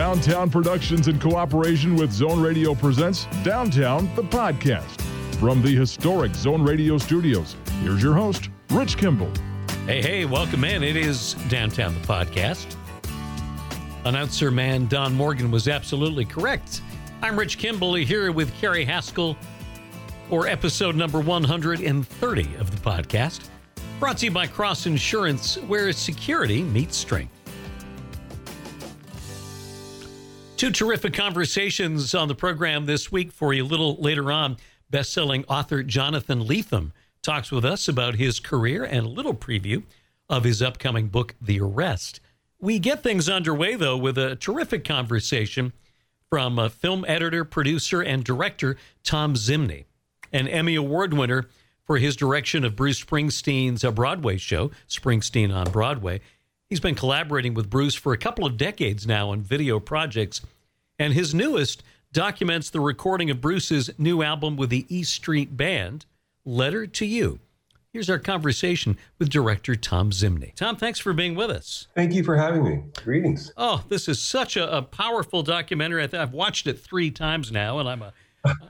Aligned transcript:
Downtown 0.00 0.48
Productions 0.48 1.08
in 1.08 1.20
cooperation 1.20 1.94
with 1.94 2.10
Zone 2.10 2.40
Radio 2.40 2.74
presents 2.74 3.26
Downtown 3.44 4.10
the 4.16 4.22
Podcast. 4.22 4.98
From 5.34 5.60
the 5.60 5.76
historic 5.76 6.34
Zone 6.34 6.62
Radio 6.62 6.96
studios, 6.96 7.54
here's 7.82 8.02
your 8.02 8.14
host, 8.14 8.48
Rich 8.70 8.96
Kimball. 8.96 9.30
Hey, 9.84 10.00
hey, 10.00 10.24
welcome 10.24 10.64
in. 10.64 10.82
It 10.82 10.96
is 10.96 11.34
Downtown 11.50 11.92
the 11.92 12.00
Podcast. 12.08 12.76
Announcer 14.06 14.50
man 14.50 14.86
Don 14.86 15.12
Morgan 15.12 15.50
was 15.50 15.68
absolutely 15.68 16.24
correct. 16.24 16.80
I'm 17.20 17.38
Rich 17.38 17.58
Kimball 17.58 17.96
here 17.96 18.32
with 18.32 18.54
Carrie 18.58 18.86
Haskell 18.86 19.36
for 20.30 20.46
episode 20.46 20.96
number 20.96 21.20
130 21.20 22.54
of 22.56 22.70
the 22.70 22.90
podcast. 22.90 23.50
Brought 23.98 24.16
to 24.16 24.24
you 24.24 24.32
by 24.32 24.46
Cross 24.46 24.86
Insurance, 24.86 25.56
where 25.58 25.92
security 25.92 26.62
meets 26.62 26.96
strength. 26.96 27.39
Two 30.60 30.70
terrific 30.70 31.14
conversations 31.14 32.14
on 32.14 32.28
the 32.28 32.34
program 32.34 32.84
this 32.84 33.10
week 33.10 33.32
for 33.32 33.54
you. 33.54 33.64
A 33.64 33.66
little 33.66 33.96
later 33.96 34.30
on, 34.30 34.58
best-selling 34.90 35.42
author 35.48 35.82
Jonathan 35.82 36.44
Lethem 36.44 36.92
talks 37.22 37.50
with 37.50 37.64
us 37.64 37.88
about 37.88 38.16
his 38.16 38.38
career 38.38 38.84
and 38.84 39.06
a 39.06 39.08
little 39.08 39.32
preview 39.32 39.84
of 40.28 40.44
his 40.44 40.60
upcoming 40.60 41.08
book, 41.08 41.34
The 41.40 41.62
Arrest. 41.62 42.20
We 42.60 42.78
get 42.78 43.02
things 43.02 43.26
underway, 43.26 43.74
though, 43.74 43.96
with 43.96 44.18
a 44.18 44.36
terrific 44.36 44.84
conversation 44.84 45.72
from 46.28 46.58
a 46.58 46.68
film 46.68 47.06
editor, 47.08 47.46
producer, 47.46 48.02
and 48.02 48.22
director 48.22 48.76
Thom 49.02 49.36
Zimny, 49.36 49.84
an 50.30 50.46
Emmy 50.46 50.74
Award 50.74 51.14
winner 51.14 51.46
for 51.86 51.96
his 51.96 52.16
direction 52.16 52.66
of 52.66 52.76
Bruce 52.76 53.02
Springsteen's 53.02 53.82
uh, 53.82 53.90
Broadway 53.90 54.36
show, 54.36 54.70
Springsteen 54.86 55.54
on 55.56 55.72
Broadway. 55.72 56.20
He's 56.70 56.78
been 56.78 56.94
collaborating 56.94 57.54
with 57.54 57.68
Bruce 57.68 57.96
for 57.96 58.12
a 58.12 58.16
couple 58.16 58.46
of 58.46 58.56
decades 58.56 59.04
now 59.04 59.30
on 59.30 59.42
video 59.42 59.80
projects, 59.80 60.40
and 61.00 61.12
his 61.12 61.34
newest 61.34 61.82
documents 62.12 62.70
the 62.70 62.78
recording 62.78 63.28
of 63.28 63.40
Bruce's 63.40 63.90
new 63.98 64.22
album 64.22 64.56
with 64.56 64.70
the 64.70 64.86
East 64.88 65.12
Street 65.12 65.56
Band, 65.56 66.06
Letter 66.44 66.86
to 66.86 67.04
You. 67.04 67.40
Here's 67.92 68.08
our 68.08 68.20
conversation 68.20 68.96
with 69.18 69.30
director 69.30 69.74
Thom 69.74 70.12
Zimny. 70.12 70.54
Tom, 70.54 70.76
thanks 70.76 71.00
for 71.00 71.12
being 71.12 71.34
with 71.34 71.50
us. 71.50 71.88
Thank 71.96 72.12
you 72.12 72.22
for 72.22 72.36
having 72.36 72.62
me. 72.62 72.84
Greetings. 73.02 73.52
Oh, 73.56 73.82
this 73.88 74.06
is 74.06 74.22
such 74.22 74.56
a, 74.56 74.76
a 74.76 74.80
powerful 74.80 75.42
documentary. 75.42 76.04
I 76.04 76.22
I've 76.22 76.32
watched 76.32 76.68
it 76.68 76.78
three 76.78 77.10
times 77.10 77.50
now, 77.50 77.80
and 77.80 77.88
I'm 77.88 78.02
a 78.02 78.12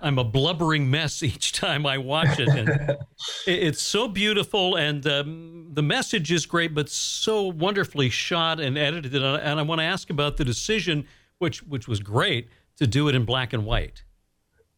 I'm 0.02 0.18
a 0.18 0.24
blubbering 0.24 0.90
mess 0.90 1.22
each 1.22 1.52
time 1.52 1.86
I 1.86 1.98
watch 1.98 2.38
it. 2.38 2.48
And 2.48 2.98
it's 3.46 3.82
so 3.82 4.08
beautiful, 4.08 4.76
and 4.76 5.06
um, 5.06 5.68
the 5.72 5.82
message 5.82 6.32
is 6.32 6.46
great, 6.46 6.74
but 6.74 6.88
so 6.88 7.44
wonderfully 7.44 8.10
shot 8.10 8.60
and 8.60 8.76
edited. 8.76 9.14
And 9.22 9.60
I 9.60 9.62
want 9.62 9.80
to 9.80 9.84
ask 9.84 10.10
about 10.10 10.36
the 10.36 10.44
decision, 10.44 11.06
which 11.38 11.62
which 11.62 11.88
was 11.88 12.00
great, 12.00 12.48
to 12.76 12.86
do 12.86 13.08
it 13.08 13.14
in 13.14 13.24
black 13.24 13.52
and 13.52 13.64
white. 13.64 14.04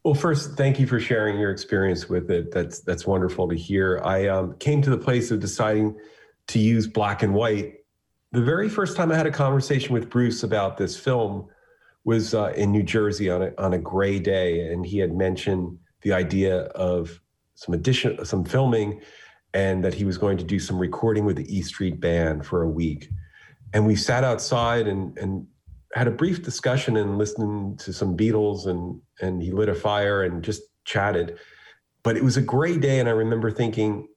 Well, 0.05 0.15
first, 0.15 0.57
thank 0.57 0.81
you 0.81 0.87
for 0.87 0.99
sharing 0.99 1.39
your 1.39 1.53
experience 1.53 2.09
with 2.09 2.31
it. 2.31 2.53
That's 2.53 2.81
that's 2.81 3.07
wonderful 3.07 3.49
to 3.49 3.55
hear. 3.55 4.01
I 4.05 4.29
um, 4.29 4.57
came 4.59 4.83
to 4.83 4.91
the 4.91 4.99
place 4.99 5.31
of 5.31 5.41
deciding 5.41 5.97
to 6.49 6.59
use 6.59 6.87
black 6.87 7.23
and 7.23 7.33
white 7.35 7.79
the 8.33 8.43
very 8.43 8.69
first 8.69 8.97
time 8.97 9.13
I 9.13 9.17
had 9.17 9.27
a 9.27 9.31
conversation 9.31 9.93
with 9.93 10.09
Bruce 10.09 10.43
about 10.43 10.79
this 10.79 10.97
film 10.97 11.49
was 12.05 12.35
uh, 12.35 12.53
in 12.57 12.73
New 12.73 12.83
Jersey 12.83 13.31
on 13.31 13.43
a 13.43 13.53
on 13.59 13.75
a 13.75 13.79
gray 13.79 14.19
day, 14.19 14.73
and 14.73 14.85
he 14.85 14.99
had 14.99 15.13
mentioned 15.13 15.79
the 16.03 16.13
idea 16.13 16.63
of 16.75 17.21
some 17.55 17.75
addition, 17.75 18.25
some 18.25 18.45
filming, 18.45 19.01
and 19.55 19.85
that 19.85 19.95
he 19.95 20.05
was 20.05 20.19
going 20.19 20.37
to 20.39 20.45
do 20.45 20.59
some 20.59 20.79
recording 20.79 21.25
with 21.25 21.37
the 21.37 21.57
E 21.57 21.63
Street 21.63 22.01
Band 22.01 22.45
for 22.45 22.63
a 22.63 22.69
week. 22.69 23.09
And 23.73 23.87
we 23.87 23.97
sat 23.97 24.25
outside 24.25 24.89
and 24.89 25.17
and 25.19 25.47
had 25.95 26.09
a 26.09 26.11
brief 26.11 26.43
discussion 26.43 26.97
and 26.97 27.19
listened 27.19 27.79
to 27.81 27.93
some 27.93 28.17
Beatles, 28.17 28.67
and 28.67 29.01
and 29.21 29.43
he 29.43 29.53
lit 29.53 29.69
a 29.69 29.75
fire 29.75 30.25
and 30.25 30.43
just 30.43 30.63
chatted. 30.85 31.39
But 32.03 32.17
it 32.17 32.25
was 32.25 32.37
a 32.37 32.43
gray 32.43 32.79
day, 32.79 32.99
and 32.99 33.09
I 33.09 33.13
remember 33.13 33.51
thinking, 33.53 34.09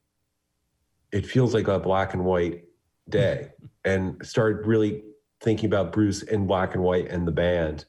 it 1.12 1.24
feels 1.24 1.54
like 1.54 1.68
a 1.68 1.78
black 1.78 2.14
and 2.14 2.24
white 2.24 2.64
day, 3.08 3.50
and 3.84 4.20
started 4.26 4.66
really 4.66 5.04
thinking 5.46 5.66
about 5.66 5.92
Bruce 5.92 6.24
in 6.24 6.44
black 6.44 6.74
and 6.74 6.82
white 6.82 7.08
and 7.08 7.26
the 7.26 7.32
band, 7.32 7.84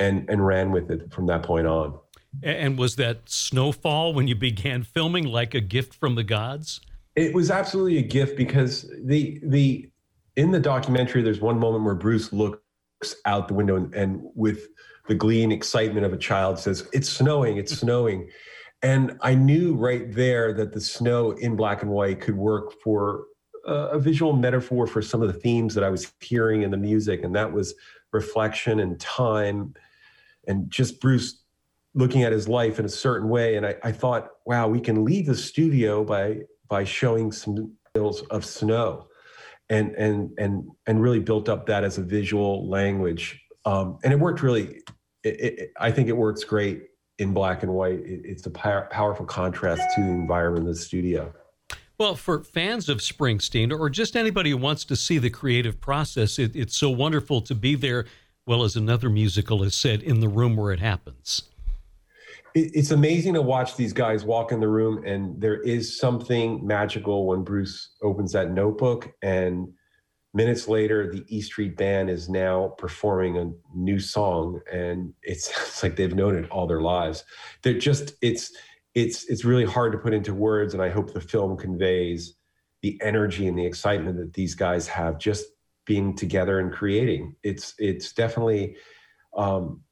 and 0.00 0.28
and 0.28 0.44
ran 0.44 0.72
with 0.72 0.90
it 0.90 1.12
from 1.12 1.26
that 1.26 1.44
point 1.44 1.66
on. 1.66 1.96
And 2.42 2.76
was 2.76 2.96
that 2.96 3.30
snowfall 3.30 4.12
when 4.12 4.26
you 4.26 4.34
began 4.34 4.82
filming 4.82 5.24
like 5.24 5.54
a 5.54 5.60
gift 5.60 5.94
from 5.94 6.16
the 6.16 6.24
gods? 6.24 6.80
It 7.14 7.32
was 7.32 7.52
absolutely 7.52 7.98
a 7.98 8.02
gift 8.02 8.36
because 8.36 8.90
the 9.04 9.40
the 9.44 9.88
in 10.36 10.50
the 10.50 10.58
documentary 10.58 11.22
there's 11.22 11.40
one 11.40 11.58
moment 11.58 11.84
where 11.84 11.94
Bruce 11.94 12.32
looks 12.32 12.60
out 13.24 13.46
the 13.46 13.54
window 13.54 13.76
and, 13.76 13.94
and 13.94 14.20
with 14.34 14.66
the 15.06 15.14
glee 15.14 15.44
and 15.44 15.52
excitement 15.52 16.04
of 16.04 16.12
a 16.12 16.18
child 16.18 16.58
says, 16.58 16.88
"It's 16.92 17.08
snowing! 17.08 17.58
It's 17.58 17.78
snowing!" 17.80 18.28
And 18.82 19.18
I 19.22 19.36
knew 19.36 19.74
right 19.74 20.12
there 20.12 20.52
that 20.54 20.72
the 20.72 20.80
snow 20.80 21.30
in 21.30 21.54
black 21.54 21.82
and 21.82 21.92
white 21.92 22.20
could 22.20 22.36
work 22.36 22.72
for 22.82 23.24
a 23.66 23.98
visual 23.98 24.32
metaphor 24.32 24.86
for 24.86 25.02
some 25.02 25.22
of 25.22 25.28
the 25.32 25.38
themes 25.38 25.74
that 25.74 25.84
I 25.84 25.90
was 25.90 26.12
hearing 26.20 26.62
in 26.62 26.70
the 26.70 26.76
music, 26.76 27.22
and 27.24 27.34
that 27.34 27.52
was 27.52 27.74
reflection 28.12 28.80
and 28.80 28.98
time, 29.00 29.74
and 30.46 30.70
just 30.70 31.00
Bruce 31.00 31.42
looking 31.94 32.22
at 32.22 32.32
his 32.32 32.48
life 32.48 32.78
in 32.78 32.84
a 32.84 32.88
certain 32.88 33.28
way. 33.28 33.56
And 33.56 33.66
I, 33.66 33.76
I 33.82 33.92
thought, 33.92 34.28
wow, 34.46 34.68
we 34.68 34.80
can 34.80 35.04
leave 35.04 35.26
the 35.26 35.36
studio 35.36 36.04
by 36.04 36.42
by 36.68 36.84
showing 36.84 37.32
some 37.32 37.72
bills 37.94 38.22
of 38.30 38.44
snow, 38.44 39.08
and 39.68 39.94
and 39.96 40.30
and 40.38 40.68
and 40.86 41.02
really 41.02 41.20
built 41.20 41.48
up 41.48 41.66
that 41.66 41.84
as 41.84 41.98
a 41.98 42.02
visual 42.02 42.68
language, 42.68 43.40
um, 43.64 43.98
and 44.04 44.12
it 44.12 44.18
worked 44.18 44.42
really. 44.42 44.82
It, 45.24 45.40
it, 45.40 45.72
I 45.80 45.90
think 45.90 46.08
it 46.08 46.16
works 46.16 46.44
great 46.44 46.84
in 47.18 47.34
black 47.34 47.64
and 47.64 47.72
white. 47.72 47.98
It, 48.00 48.20
it's 48.24 48.46
a 48.46 48.50
powerful 48.50 49.26
contrast 49.26 49.82
to 49.96 50.00
the 50.00 50.08
environment 50.08 50.68
of 50.68 50.74
the 50.74 50.80
studio. 50.80 51.34
Well, 51.98 52.14
for 52.14 52.44
fans 52.44 52.88
of 52.88 52.98
Springsteen 52.98 53.76
or 53.76 53.90
just 53.90 54.14
anybody 54.14 54.50
who 54.50 54.56
wants 54.56 54.84
to 54.84 54.94
see 54.94 55.18
the 55.18 55.30
creative 55.30 55.80
process, 55.80 56.38
it, 56.38 56.54
it's 56.54 56.76
so 56.76 56.90
wonderful 56.90 57.40
to 57.40 57.56
be 57.56 57.74
there. 57.74 58.04
Well, 58.46 58.62
as 58.62 58.76
another 58.76 59.10
musical 59.10 59.64
has 59.64 59.74
said, 59.74 60.02
in 60.02 60.20
the 60.20 60.28
room 60.28 60.56
where 60.56 60.70
it 60.70 60.78
happens. 60.78 61.42
It's 62.54 62.92
amazing 62.92 63.34
to 63.34 63.42
watch 63.42 63.76
these 63.76 63.92
guys 63.92 64.24
walk 64.24 64.52
in 64.52 64.60
the 64.60 64.68
room, 64.68 65.04
and 65.04 65.40
there 65.40 65.60
is 65.60 65.98
something 65.98 66.64
magical 66.64 67.26
when 67.26 67.42
Bruce 67.42 67.90
opens 68.00 68.32
that 68.32 68.52
notebook, 68.52 69.12
and 69.22 69.68
minutes 70.32 70.68
later, 70.68 71.10
the 71.10 71.24
E 71.28 71.40
Street 71.40 71.76
Band 71.76 72.10
is 72.10 72.28
now 72.28 72.74
performing 72.78 73.36
a 73.38 73.50
new 73.74 73.98
song, 73.98 74.60
and 74.72 75.12
it's, 75.22 75.48
it's 75.68 75.82
like 75.82 75.96
they've 75.96 76.14
known 76.14 76.36
it 76.36 76.48
all 76.50 76.68
their 76.68 76.80
lives. 76.80 77.24
They're 77.62 77.78
just 77.78 78.14
it's 78.22 78.52
it's 78.94 79.24
it's 79.24 79.44
really 79.44 79.64
hard 79.64 79.92
to 79.92 79.98
put 79.98 80.14
into 80.14 80.34
words 80.34 80.74
and 80.74 80.82
i 80.82 80.88
hope 80.88 81.12
the 81.12 81.20
film 81.20 81.56
conveys 81.56 82.34
the 82.82 82.98
energy 83.02 83.46
and 83.46 83.58
the 83.58 83.66
excitement 83.66 84.16
that 84.16 84.32
these 84.32 84.54
guys 84.54 84.86
have 84.86 85.18
just 85.18 85.46
being 85.84 86.14
together 86.14 86.58
and 86.60 86.72
creating 86.72 87.34
it's 87.42 87.74
it's 87.78 88.12
definitely 88.12 88.76
um, 89.36 89.82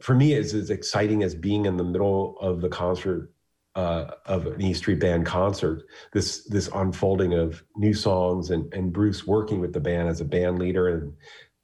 for 0.00 0.14
me 0.14 0.32
is 0.32 0.54
as 0.54 0.70
exciting 0.70 1.22
as 1.22 1.34
being 1.34 1.66
in 1.66 1.76
the 1.76 1.84
middle 1.84 2.36
of 2.40 2.60
the 2.60 2.68
concert 2.68 3.32
uh, 3.74 4.14
of 4.26 4.46
an 4.46 4.60
E 4.60 4.74
Street 4.74 4.98
Band 4.98 5.24
concert. 5.24 5.84
This 6.12 6.44
this 6.46 6.68
unfolding 6.74 7.34
of 7.34 7.62
new 7.76 7.94
songs 7.94 8.50
and 8.50 8.72
and 8.74 8.92
Bruce 8.92 9.26
working 9.26 9.60
with 9.60 9.72
the 9.72 9.80
band 9.80 10.08
as 10.08 10.20
a 10.20 10.24
band 10.24 10.58
leader 10.58 10.88
and 10.88 11.12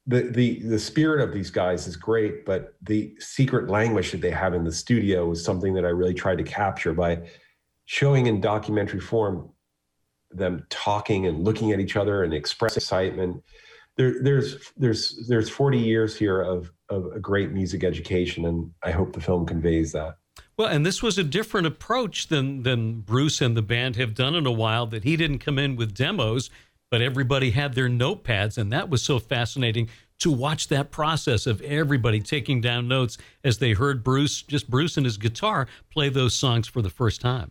the 0.06 0.22
the 0.22 0.60
the 0.60 0.78
spirit 0.78 1.26
of 1.26 1.32
these 1.32 1.50
guys 1.50 1.86
is 1.86 1.96
great, 1.96 2.44
but 2.44 2.74
the 2.82 3.14
secret 3.18 3.70
language 3.70 4.10
that 4.12 4.20
they 4.20 4.30
have 4.30 4.54
in 4.54 4.64
the 4.64 4.72
studio 4.72 5.30
is 5.30 5.42
something 5.44 5.72
that 5.74 5.84
I 5.84 5.88
really 5.88 6.14
tried 6.14 6.38
to 6.38 6.44
capture 6.44 6.92
by 6.92 7.28
showing 7.86 8.26
in 8.26 8.40
documentary 8.40 9.00
form 9.00 9.50
them 10.30 10.66
talking 10.68 11.26
and 11.26 11.44
looking 11.44 11.72
at 11.72 11.80
each 11.80 11.96
other 11.96 12.24
and 12.24 12.34
express 12.34 12.76
excitement. 12.76 13.42
There, 13.96 14.22
there's 14.22 14.72
there's 14.76 15.26
there's 15.28 15.48
40 15.48 15.78
years 15.78 16.16
here 16.16 16.42
of 16.42 16.70
of 16.90 17.06
a 17.14 17.20
great 17.20 17.52
music 17.52 17.82
education, 17.82 18.44
and 18.44 18.70
I 18.82 18.90
hope 18.90 19.12
the 19.12 19.20
film 19.20 19.46
conveys 19.46 19.92
that. 19.92 20.16
Well, 20.56 20.68
and 20.68 20.84
this 20.84 21.02
was 21.02 21.16
a 21.16 21.24
different 21.24 21.66
approach 21.66 22.28
than 22.28 22.62
than 22.62 23.00
Bruce 23.00 23.40
and 23.40 23.56
the 23.56 23.62
band 23.62 23.96
have 23.96 24.14
done 24.14 24.34
in 24.34 24.44
a 24.44 24.52
while. 24.52 24.86
That 24.86 25.04
he 25.04 25.16
didn't 25.16 25.38
come 25.38 25.58
in 25.58 25.76
with 25.76 25.94
demos 25.94 26.50
but 26.94 27.02
everybody 27.02 27.50
had 27.50 27.74
their 27.74 27.88
notepads, 27.88 28.56
and 28.56 28.72
that 28.72 28.88
was 28.88 29.02
so 29.02 29.18
fascinating 29.18 29.88
to 30.20 30.30
watch 30.30 30.68
that 30.68 30.92
process 30.92 31.44
of 31.44 31.60
everybody 31.62 32.20
taking 32.20 32.60
down 32.60 32.86
notes 32.86 33.18
as 33.42 33.58
they 33.58 33.72
heard 33.72 34.04
Bruce, 34.04 34.42
just 34.42 34.70
Bruce 34.70 34.96
and 34.96 35.04
his 35.04 35.16
guitar, 35.16 35.66
play 35.90 36.08
those 36.08 36.36
songs 36.36 36.68
for 36.68 36.82
the 36.82 36.88
first 36.88 37.20
time. 37.20 37.50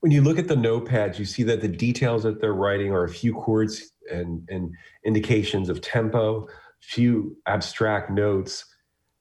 When 0.00 0.10
you 0.10 0.20
look 0.20 0.36
at 0.36 0.48
the 0.48 0.56
notepads, 0.56 1.16
you 1.16 1.26
see 1.26 1.44
that 1.44 1.60
the 1.60 1.68
details 1.68 2.24
that 2.24 2.40
they're 2.40 2.54
writing 2.54 2.90
are 2.90 3.04
a 3.04 3.08
few 3.08 3.32
chords 3.34 3.92
and, 4.10 4.44
and 4.50 4.74
indications 5.04 5.68
of 5.68 5.80
tempo, 5.80 6.48
few 6.80 7.36
abstract 7.46 8.10
notes. 8.10 8.64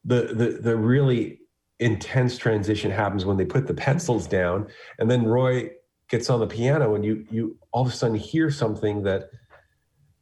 The, 0.06 0.34
the, 0.34 0.60
the 0.60 0.76
really 0.76 1.38
intense 1.80 2.36
transition 2.36 2.90
happens 2.90 3.26
when 3.26 3.38
they 3.38 3.46
put 3.46 3.68
the 3.68 3.76
pencils 3.76 4.26
down, 4.26 4.70
and 4.98 5.12
then 5.12 5.28
Roy 5.28 5.70
gets 6.10 6.30
on 6.30 6.40
the 6.40 6.48
piano 6.48 6.96
and 6.96 7.06
you 7.06 7.26
you 7.30 7.58
all 7.72 7.84
of 7.84 7.88
a 7.88 7.96
sudden 7.96 8.16
hear 8.16 8.50
something 8.52 9.04
that 9.04 9.30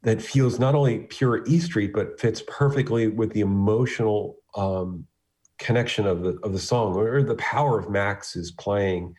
that 0.03 0.21
feels 0.21 0.59
not 0.59 0.75
only 0.75 0.99
pure 0.99 1.43
E 1.47 1.59
Street, 1.59 1.91
but 1.93 2.19
fits 2.19 2.43
perfectly 2.47 3.07
with 3.07 3.33
the 3.33 3.41
emotional 3.41 4.37
um, 4.55 5.05
connection 5.57 6.05
of 6.05 6.21
the 6.21 6.37
of 6.43 6.53
the 6.53 6.59
song, 6.59 6.95
or 6.95 7.23
the 7.23 7.35
power 7.35 7.79
of 7.79 7.89
Max's 7.89 8.51
playing 8.51 9.15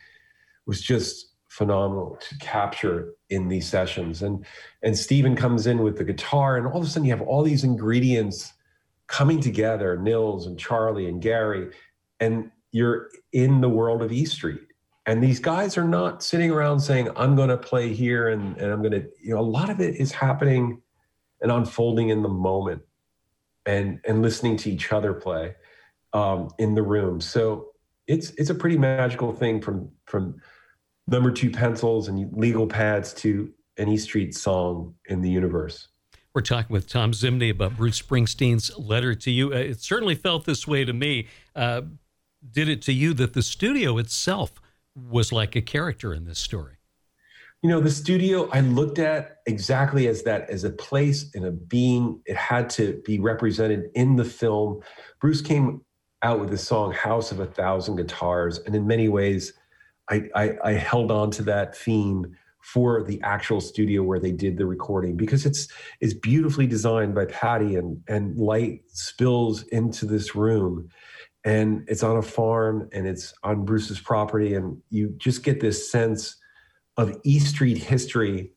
was 0.65 0.81
just 0.81 1.27
phenomenal 1.49 2.17
to 2.21 2.37
capture 2.37 3.13
in 3.29 3.49
these 3.49 3.67
sessions. 3.67 4.21
And 4.21 4.45
and 4.81 4.97
Steven 4.97 5.35
comes 5.35 5.67
in 5.67 5.83
with 5.83 5.97
the 5.97 6.03
guitar, 6.03 6.57
and 6.57 6.65
all 6.65 6.77
of 6.77 6.87
a 6.87 6.89
sudden 6.89 7.05
you 7.05 7.15
have 7.15 7.27
all 7.27 7.43
these 7.43 7.63
ingredients 7.63 8.53
coming 9.07 9.41
together, 9.41 9.97
Nils 9.97 10.45
and 10.45 10.57
Charlie 10.57 11.07
and 11.07 11.21
Gary, 11.21 11.71
and 12.19 12.51
you're 12.71 13.09
in 13.33 13.61
the 13.61 13.69
world 13.69 14.01
of 14.01 14.11
E 14.11 14.25
Street. 14.25 14.61
And 15.09 15.23
these 15.23 15.39
guys 15.39 15.75
are 15.75 15.87
not 15.87 16.21
sitting 16.21 16.51
around 16.51 16.81
saying, 16.81 17.09
I'm 17.15 17.35
going 17.35 17.49
to 17.49 17.57
play 17.57 17.95
here 17.95 18.29
and, 18.29 18.55
and 18.57 18.71
I'm 18.71 18.83
going 18.83 18.91
to, 18.91 19.09
you 19.19 19.33
know, 19.33 19.39
a 19.39 19.41
lot 19.41 19.71
of 19.71 19.81
it 19.81 19.95
is 19.95 20.11
happening 20.11 20.83
and 21.41 21.51
unfolding 21.51 22.09
in 22.09 22.21
the 22.21 22.29
moment 22.29 22.83
and, 23.65 23.99
and 24.07 24.21
listening 24.21 24.55
to 24.57 24.69
each 24.69 24.93
other 24.93 25.15
play 25.15 25.55
um, 26.13 26.49
in 26.59 26.75
the 26.75 26.83
room. 26.83 27.21
So 27.21 27.69
it's, 28.05 28.29
it's 28.37 28.51
a 28.51 28.53
pretty 28.53 28.77
magical 28.77 29.33
thing 29.33 29.61
from, 29.61 29.89
from 30.05 30.35
number 31.07 31.31
two 31.31 31.49
pencils 31.49 32.07
and 32.07 32.31
legal 32.37 32.67
pads 32.67 33.11
to 33.15 33.51
an 33.79 33.87
E 33.87 33.97
Street 33.97 34.35
song 34.35 34.93
in 35.07 35.21
the 35.21 35.29
universe. 35.31 35.87
We're 36.35 36.41
talking 36.41 36.71
with 36.71 36.87
Thom 36.87 37.13
Zimny 37.13 37.49
about 37.49 37.75
Bruce 37.75 37.99
Springsteen's 37.99 38.77
letter 38.77 39.15
to 39.15 39.31
you. 39.31 39.53
Uh, 39.53 39.57
it 39.57 39.81
certainly 39.81 40.13
felt 40.13 40.45
this 40.45 40.67
way 40.67 40.85
to 40.85 40.93
me. 40.93 41.29
Uh, 41.55 41.81
did 42.51 42.69
it 42.69 42.83
to 42.83 42.93
you 42.93 43.15
that 43.15 43.33
the 43.33 43.41
studio 43.41 43.97
itself 43.97 44.58
was 44.95 45.31
like 45.31 45.55
a 45.55 45.61
character 45.61 46.13
in 46.13 46.25
this 46.25 46.39
story? 46.39 46.75
You 47.61 47.69
know, 47.69 47.81
the 47.81 47.91
studio 47.91 48.49
I 48.51 48.61
looked 48.61 48.99
at 48.99 49.37
exactly 49.45 50.07
as 50.07 50.23
that, 50.23 50.49
as 50.49 50.63
a 50.63 50.69
place 50.69 51.29
and 51.35 51.45
a 51.45 51.51
being. 51.51 52.21
It 52.25 52.37
had 52.37 52.69
to 52.71 53.01
be 53.05 53.19
represented 53.19 53.89
in 53.95 54.15
the 54.15 54.23
film. 54.23 54.81
Bruce 55.19 55.41
came 55.41 55.81
out 56.21 56.39
with 56.39 56.49
the 56.49 56.57
song 56.57 56.93
House 56.93 57.31
of 57.31 57.39
a 57.39 57.45
Thousand 57.45 57.97
Guitars. 57.97 58.59
And 58.59 58.75
in 58.75 58.87
many 58.87 59.09
ways, 59.09 59.53
I, 60.09 60.29
I, 60.35 60.57
I 60.63 60.71
held 60.73 61.11
on 61.11 61.31
to 61.31 61.43
that 61.43 61.75
theme 61.75 62.35
for 62.61 63.03
the 63.03 63.21
actual 63.21 63.61
studio 63.61 64.03
where 64.03 64.19
they 64.19 64.31
did 64.31 64.57
the 64.57 64.65
recording 64.65 65.15
because 65.15 65.45
it's 65.45 65.69
it's 66.01 66.13
beautifully 66.13 66.67
designed 66.67 67.15
by 67.15 67.25
Patti 67.25 67.75
and 67.75 68.03
and 68.09 68.37
light 68.37 68.81
spills 68.87 69.63
into 69.63 70.05
this 70.05 70.35
room 70.35 70.89
and 71.45 71.85
it's 71.87 72.03
on 72.03 72.17
a 72.17 72.21
farm 72.21 72.89
and 72.91 73.07
it's 73.07 73.33
on 73.43 73.65
Bruce's 73.65 73.99
property 73.99 74.55
and 74.55 74.81
you 74.89 75.13
just 75.17 75.43
get 75.43 75.59
this 75.59 75.91
sense 75.91 76.37
of 76.97 77.15
E 77.23 77.39
Street 77.39 77.77
history 77.77 78.51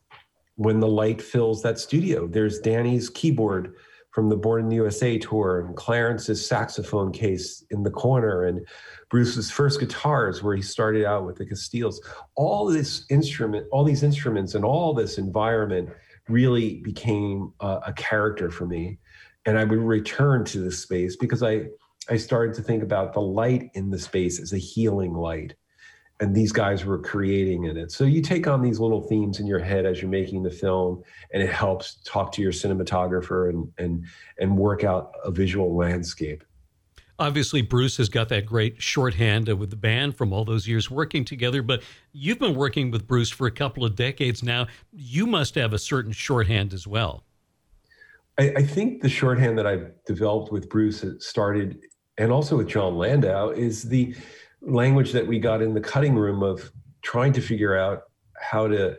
when 0.57 0.81
the 0.81 0.89
light 0.89 1.23
fills 1.23 1.63
that 1.63 1.79
studio. 1.79 2.27
There's 2.27 2.59
Danny's 2.59 3.09
keyboard 3.09 3.75
from 4.11 4.29
the 4.29 4.37
Born 4.37 4.65
in 4.65 4.69
the 4.69 4.77
USA 4.77 5.17
tour 5.17 5.61
and 5.61 5.75
Clarence's 5.75 6.47
saxophone 6.47 7.13
case 7.13 7.65
in 7.71 7.83
the 7.83 7.91
corner 7.91 8.45
and 8.45 8.67
Bruce's 9.09 9.51
first 9.51 9.81
guitars 9.81 10.43
where 10.43 10.55
he 10.55 10.61
started 10.61 11.07
out 11.07 11.25
with 11.25 11.37
the 11.37 11.47
Castiles. 11.47 12.01
All 12.35 12.67
this 12.67 13.07
instrument, 13.11 13.67
all 13.73 13.85
these 13.85 14.03
instruments 14.03 14.55
and 14.55 14.65
all 14.65 14.93
this 14.93 15.17
environment 15.17 15.89
really 16.29 16.81
became 16.83 17.53
uh, 17.61 17.81
a 17.87 17.93
character 17.95 18.51
for 18.51 18.67
me. 18.67 18.99
And 19.47 19.59
I 19.59 19.65
would 19.65 19.79
return 19.79 20.45
to 20.47 20.59
this 20.59 20.81
space 20.81 21.17
because 21.17 21.43
I 21.43 21.67
I 22.13 22.19
started 22.19 22.55
to 22.57 22.63
think 22.63 22.83
about 22.83 23.15
the 23.15 23.23
light 23.23 23.71
in 23.73 23.89
the 23.89 23.99
space 23.99 24.39
as 24.39 24.53
a 24.53 24.59
healing 24.59 25.15
light. 25.15 25.55
And 26.21 26.35
these 26.37 26.53
guys 26.53 26.85
were 26.85 26.99
creating 26.99 27.65
in 27.65 27.79
it. 27.79 27.91
So 27.91 28.05
you 28.05 28.21
take 28.21 28.47
on 28.47 28.61
these 28.61 28.79
little 28.79 29.01
themes 29.01 29.41
in 29.41 29.47
your 29.47 29.59
head 29.59 29.87
as 29.87 30.03
you're 30.03 30.11
making 30.11 30.43
the 30.43 30.51
film, 30.51 31.03
and 31.33 31.43
it 31.43 31.49
helps 31.49 32.03
talk 32.05 32.31
to 32.33 32.43
your 32.43 32.53
cinematographer 32.53 33.49
and 33.49 33.73
and 33.79 34.05
and 34.39 34.59
work 34.59 34.85
out 34.85 35.13
a 35.25 35.31
visual 35.31 35.75
landscape. 35.75 36.45
Obviously, 37.19 37.63
Bruce 37.63 37.97
has 37.97 38.11
got 38.11 38.29
that 38.29 38.45
great 38.45 38.83
shorthand 38.83 39.49
with 39.49 39.71
the 39.71 39.77
band 39.77 40.15
from 40.15 40.35
all 40.35 40.45
those 40.45 40.69
years 40.69 40.91
working 40.91 41.25
together, 41.25 41.63
but 41.63 41.83
you've 42.13 42.39
been 42.39 42.55
working 42.55 42.91
with 42.91 43.07
Bruce 43.07 43.31
for 43.31 43.47
a 43.47 43.51
couple 43.51 43.87
of 43.87 43.97
decades 43.97 44.43
now. 44.43 44.67
You 44.93 45.27
must 45.27 45.55
have 45.55 45.73
a 45.73 45.79
certain 45.79 46.13
shorthand 46.13 46.75
as 46.75 46.87
well. 46.87 47.25
I, 48.39 48.53
I 48.59 48.63
think 48.63 49.03
the 49.03 49.09
shorthand 49.09 49.59
that 49.59 49.67
I've 49.67 49.93
developed 50.05 50.53
with 50.53 50.69
Bruce 50.69 51.05
started 51.19 51.83
and 52.19 52.31
also 52.31 52.57
with 52.57 52.69
Jon 52.69 52.97
Landau 52.97 53.51
is 53.51 53.85
the 53.85 54.15
language 54.61 55.13
that 55.13 55.27
we 55.27 55.39
got 55.39 55.63
in 55.63 55.75
the 55.75 55.81
cutting 55.81 56.15
room 56.15 56.43
of 56.43 56.71
trying 57.03 57.33
to 57.33 57.41
figure 57.41 57.77
out 57.77 58.05
how 58.37 58.69
to 58.69 58.99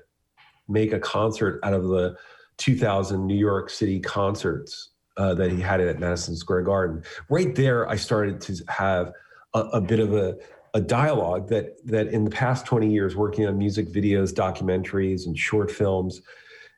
make 0.67 0.93
a 0.93 0.99
concert 0.99 1.59
out 1.63 1.73
of 1.73 1.83
the 1.83 2.15
2000 2.57 3.25
New 3.25 3.35
York 3.35 3.69
City 3.69 3.99
concerts 3.99 4.91
uh, 5.17 5.33
that 5.35 5.51
he 5.51 5.61
had 5.61 5.79
at 5.79 5.99
Madison 5.99 6.35
Square 6.35 6.63
Garden. 6.63 7.03
Right 7.29 7.55
there, 7.55 7.87
I 7.89 7.95
started 7.95 8.41
to 8.41 8.63
have 8.67 9.11
a, 9.53 9.59
a 9.59 9.81
bit 9.81 9.99
of 9.99 10.13
a, 10.13 10.37
a 10.73 10.81
dialogue 10.81 11.49
that 11.49 11.77
that 11.85 12.07
in 12.07 12.23
the 12.23 12.31
past 12.31 12.65
20 12.65 12.91
years, 12.91 13.15
working 13.15 13.45
on 13.45 13.57
music 13.57 13.87
videos, 13.89 14.33
documentaries, 14.33 15.27
and 15.27 15.37
short 15.37 15.69
films, 15.69 16.21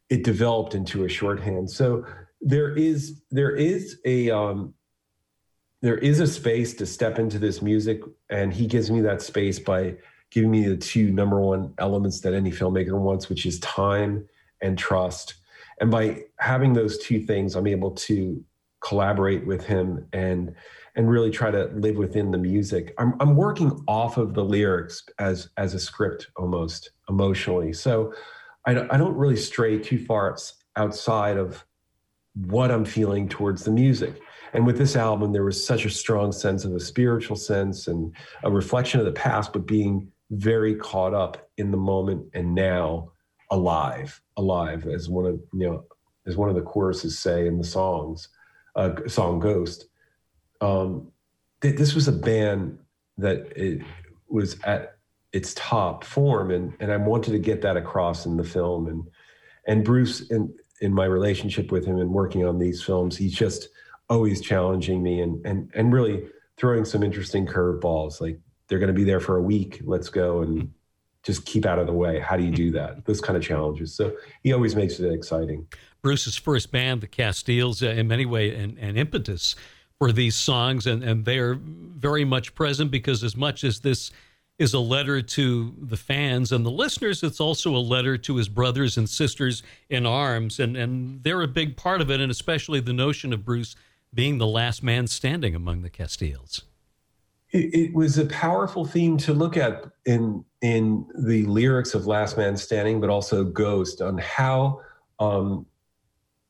it 0.10 0.24
developed 0.24 0.76
into 0.76 1.06
a 1.06 1.10
shorthand. 1.10 1.72
So 1.72 2.06
there 2.42 2.76
is 2.76 3.22
there 3.32 3.56
is 3.56 4.00
a 4.06 4.30
um, 4.30 4.74
there 5.86 6.00
is 6.00 6.20
a 6.20 6.26
space 6.26 6.74
to 6.74 6.84
step 6.84 7.20
into 7.20 7.38
this 7.38 7.62
music 7.62 8.02
and 8.32 8.52
he 8.52 8.66
gives 8.66 8.90
me 8.90 9.02
that 9.02 9.22
space 9.22 9.60
by 9.60 9.96
giving 10.32 10.50
me 10.50 10.68
the 10.68 10.76
two 10.76 11.12
number 11.12 11.40
one 11.40 11.76
elements 11.78 12.22
that 12.22 12.34
any 12.34 12.50
filmmaker 12.50 13.00
wants 13.00 13.30
which 13.30 13.46
is 13.46 13.60
time 13.60 14.28
and 14.64 14.80
trust. 14.80 15.36
And 15.80 15.92
by 15.92 16.24
having 16.40 16.74
those 16.74 16.98
two 16.98 17.20
things 17.22 17.56
i'm 17.56 17.68
able 17.68 17.92
to 17.92 18.44
collaborate 18.80 19.46
with 19.46 19.64
him 19.64 20.08
and 20.12 20.56
and 20.96 21.08
really 21.08 21.30
try 21.30 21.52
to 21.52 21.66
live 21.76 21.98
within 21.98 22.32
the 22.32 22.38
music. 22.40 22.96
I'm, 22.98 23.14
I'm 23.20 23.36
working 23.36 23.84
off 23.88 24.18
of 24.18 24.34
the 24.34 24.44
lyrics 24.44 25.04
as 25.20 25.50
as 25.58 25.76
a 25.76 25.80
script 25.80 26.32
almost 26.36 26.90
emotionally. 27.10 27.74
So 27.74 28.12
I, 28.66 28.72
I 28.72 28.98
don't 28.98 29.16
really 29.16 29.38
stray 29.38 29.78
too 29.78 30.04
far 30.04 30.36
outside 30.76 31.38
of 31.38 31.64
what 32.34 32.70
i'm 32.70 32.84
feeling 32.84 33.30
towards 33.30 33.64
the 33.64 33.72
music 33.72 34.22
and 34.54 34.66
with 34.66 34.78
this 34.78 34.96
album, 34.96 35.32
there 35.32 35.44
was 35.44 35.64
such 35.64 35.86
a 35.86 35.90
strong 35.90 36.32
sense 36.32 36.66
of 36.66 36.74
a 36.74 36.80
spiritual 36.80 37.36
sense 37.36 37.88
and 37.88 38.16
a 38.44 38.52
reflection 38.52 39.00
of 39.00 39.06
the 39.06 39.12
past, 39.12 39.54
but 39.54 39.66
being 39.66 40.12
very 40.32 40.76
caught 40.76 41.14
up 41.14 41.50
in 41.58 41.72
the 41.72 41.78
moment 41.78 42.28
and 42.34 42.56
now 42.56 43.12
alive, 43.52 44.22
alive, 44.38 44.88
as 44.88 45.10
one 45.10 45.26
of 45.26 45.40
you 45.54 45.68
know, 45.68 45.86
as 46.26 46.36
one 46.36 46.50
of 46.50 46.56
the 46.56 46.62
choruses 46.62 47.18
say 47.20 47.48
in 47.48 47.58
the 47.58 47.64
songs, 47.64 48.30
uh, 48.76 48.94
song 49.08 49.40
Ghost. 49.40 49.86
Um, 50.62 51.12
th- 51.62 51.78
this 51.78 51.94
was 51.94 52.08
a 52.08 52.12
band 52.12 52.80
that 53.18 53.54
it 53.56 53.82
was 54.28 54.60
at 54.64 54.98
its 55.32 55.54
top 55.56 56.04
form, 56.04 56.52
and 56.52 56.74
and 56.80 56.92
I 56.92 56.98
wanted 56.98 57.32
to 57.32 57.40
get 57.40 57.62
that 57.62 57.78
across 57.78 58.26
in 58.26 58.38
the 58.38 58.44
film. 58.44 58.88
And 58.88 59.04
and 59.68 59.84
Bruce, 59.84 60.22
in 60.30 60.54
in 60.82 60.94
my 60.94 61.06
relationship 61.06 61.72
with 61.72 61.86
him 61.86 62.00
and 62.00 62.12
working 62.12 62.46
on 62.46 62.60
these 62.60 62.82
films, 62.82 63.16
he's 63.16 63.34
just 63.34 63.70
always 64.10 64.42
challenging 64.42 65.02
me 65.02 65.22
and 65.22 65.46
and 65.46 65.72
and 65.74 65.94
really 65.94 66.26
throwing 66.58 66.86
some 66.86 67.04
interesting 67.04 67.46
curveballs. 67.46 68.22
Like 68.22 68.40
they're 68.68 68.80
going 68.80 68.88
to 68.88 68.94
be 68.94 69.04
there 69.04 69.20
for 69.20 69.38
a 69.38 69.42
week. 69.42 69.82
Let's 69.84 70.10
go 70.10 70.42
and 70.42 70.72
just 71.24 71.46
keep 71.46 71.66
out 71.66 71.80
of 71.80 71.88
the 71.88 71.94
way. 71.94 72.20
How 72.20 72.38
do 72.38 72.44
you 72.44 72.52
do 72.52 72.72
that? 72.72 73.06
Those 73.06 73.20
kind 73.20 73.36
of 73.36 73.44
challenges. 73.44 73.96
So 73.96 74.16
he 74.44 74.54
always 74.54 74.76
makes 74.76 75.00
it 75.00 75.12
exciting. 75.12 75.68
Bruce's 76.02 76.38
first 76.38 76.72
band, 76.72 77.02
the 77.02 77.08
Castiles, 77.08 77.82
uh, 77.82 77.88
in 77.88 78.08
many 78.08 78.28
ways, 78.28 78.58
an, 78.58 78.78
an 78.80 78.96
impetus 78.96 79.56
for 79.98 80.12
these 80.12 80.36
songs, 80.36 80.86
and, 80.86 81.04
and 81.04 81.26
they're 81.26 81.56
very 81.56 82.26
much 82.26 82.54
present 82.54 82.92
because 82.92 83.24
as 83.24 83.36
much 83.36 83.64
as 83.64 83.80
this 83.80 84.12
is 84.60 84.74
a 84.74 84.80
letter 84.80 85.22
to 85.22 85.74
the 85.82 85.98
fans 85.98 86.52
and 86.52 86.66
the 86.66 86.72
listeners, 86.72 87.24
it's 87.24 87.40
also 87.40 87.76
a 87.76 87.80
letter 87.80 88.18
to 88.18 88.36
his 88.36 88.48
brothers 88.48 88.98
and 88.98 89.10
sisters 89.10 89.64
in 89.90 90.06
arms, 90.06 90.60
and, 90.60 90.78
and 90.78 91.24
they're 91.24 91.42
a 91.42 91.48
big 91.48 91.76
part 91.76 92.02
of 92.02 92.12
it, 92.12 92.20
and 92.20 92.32
especially 92.32 92.80
the 92.80 92.94
notion 92.94 93.34
of 93.34 93.44
Bruce 93.44 93.76
being 94.16 94.38
the 94.38 94.48
last 94.48 94.82
man 94.82 95.06
standing 95.06 95.54
among 95.54 95.82
the 95.82 95.90
Castiles. 95.90 96.64
It, 97.52 97.76
it, 97.76 97.94
was 97.94 98.18
a 98.18 98.26
powerful 98.26 98.86
theme 98.86 99.18
to 99.18 99.34
look 99.34 99.56
at 99.56 99.86
in 100.06 100.44
in 100.62 101.06
the 101.26 101.46
lyrics 101.46 101.94
of 101.94 102.08
Last 102.08 102.38
Man 102.38 102.58
Standing, 102.58 103.00
but 103.00 103.10
also 103.10 103.44
Ghost, 103.44 104.02
on 104.02 104.18
how 104.18 104.82
um, 105.20 105.66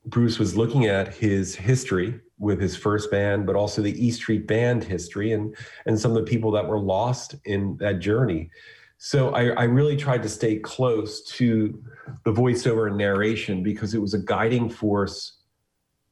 Bruce 0.06 0.38
was 0.38 0.56
looking 0.56 0.86
at 0.86 1.14
his 1.14 1.54
history 1.54 2.20
with 2.38 2.60
his 2.60 2.76
first 2.76 3.10
band, 3.10 3.46
but 3.46 3.56
also 3.56 3.82
the 3.82 4.04
E 4.04 4.10
Street 4.10 4.46
Band 4.46 4.82
history 4.82 5.32
and 5.32 5.54
and 5.84 5.98
some 5.98 6.12
of 6.12 6.16
the 6.16 6.30
people 6.30 6.50
that 6.52 6.66
were 6.66 6.80
lost 6.80 7.34
in 7.44 7.76
that 7.76 7.98
journey. 7.98 8.50
So 8.98 9.30
I, 9.34 9.48
I 9.50 9.64
really 9.64 9.96
tried 9.96 10.22
to 10.22 10.28
stay 10.28 10.58
close 10.58 11.22
to 11.32 11.82
the 12.24 12.32
voiceover 12.32 12.88
and 12.88 12.96
narration 12.96 13.62
because 13.62 13.92
it 13.92 14.00
was 14.00 14.14
a 14.14 14.18
guiding 14.18 14.70
force 14.70 15.35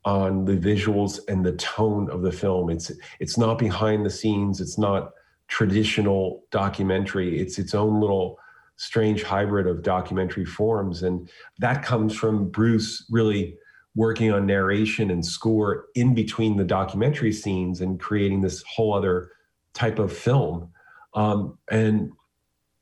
on 0.04 0.44
the 0.44 0.56
visuals 0.56 1.20
and 1.28 1.44
the 1.44 1.52
tone 1.52 2.11
of 2.11 2.23
the 2.23 2.32
film. 2.32 2.70
It's 2.70 2.92
it's 3.20 3.38
not 3.38 3.58
behind 3.58 4.04
the 4.04 4.11
scenes. 4.11 4.61
It's 4.61 4.78
not 4.78 5.12
traditional 5.49 6.44
documentary. 6.50 7.40
It's 7.40 7.58
its 7.58 7.75
own 7.75 8.00
little 8.00 8.38
strange 8.76 9.23
hybrid 9.23 9.66
of 9.66 9.82
documentary 9.82 10.44
forms, 10.44 11.02
and 11.02 11.28
that 11.58 11.82
comes 11.82 12.14
from 12.14 12.50
Bruce 12.50 13.06
really 13.11 13.56
working 13.96 14.32
on 14.32 14.46
narration 14.46 15.11
and 15.11 15.25
score 15.25 15.87
in 15.94 16.14
between 16.14 16.56
the 16.56 16.64
documentary 16.64 17.32
scenes 17.32 17.80
and 17.80 18.00
creating 18.00 18.40
this 18.40 18.62
whole 18.62 18.92
other 18.92 19.30
type 19.73 19.99
of 19.99 20.12
film. 20.12 20.68
Um, 21.14 21.58
and 21.70 22.12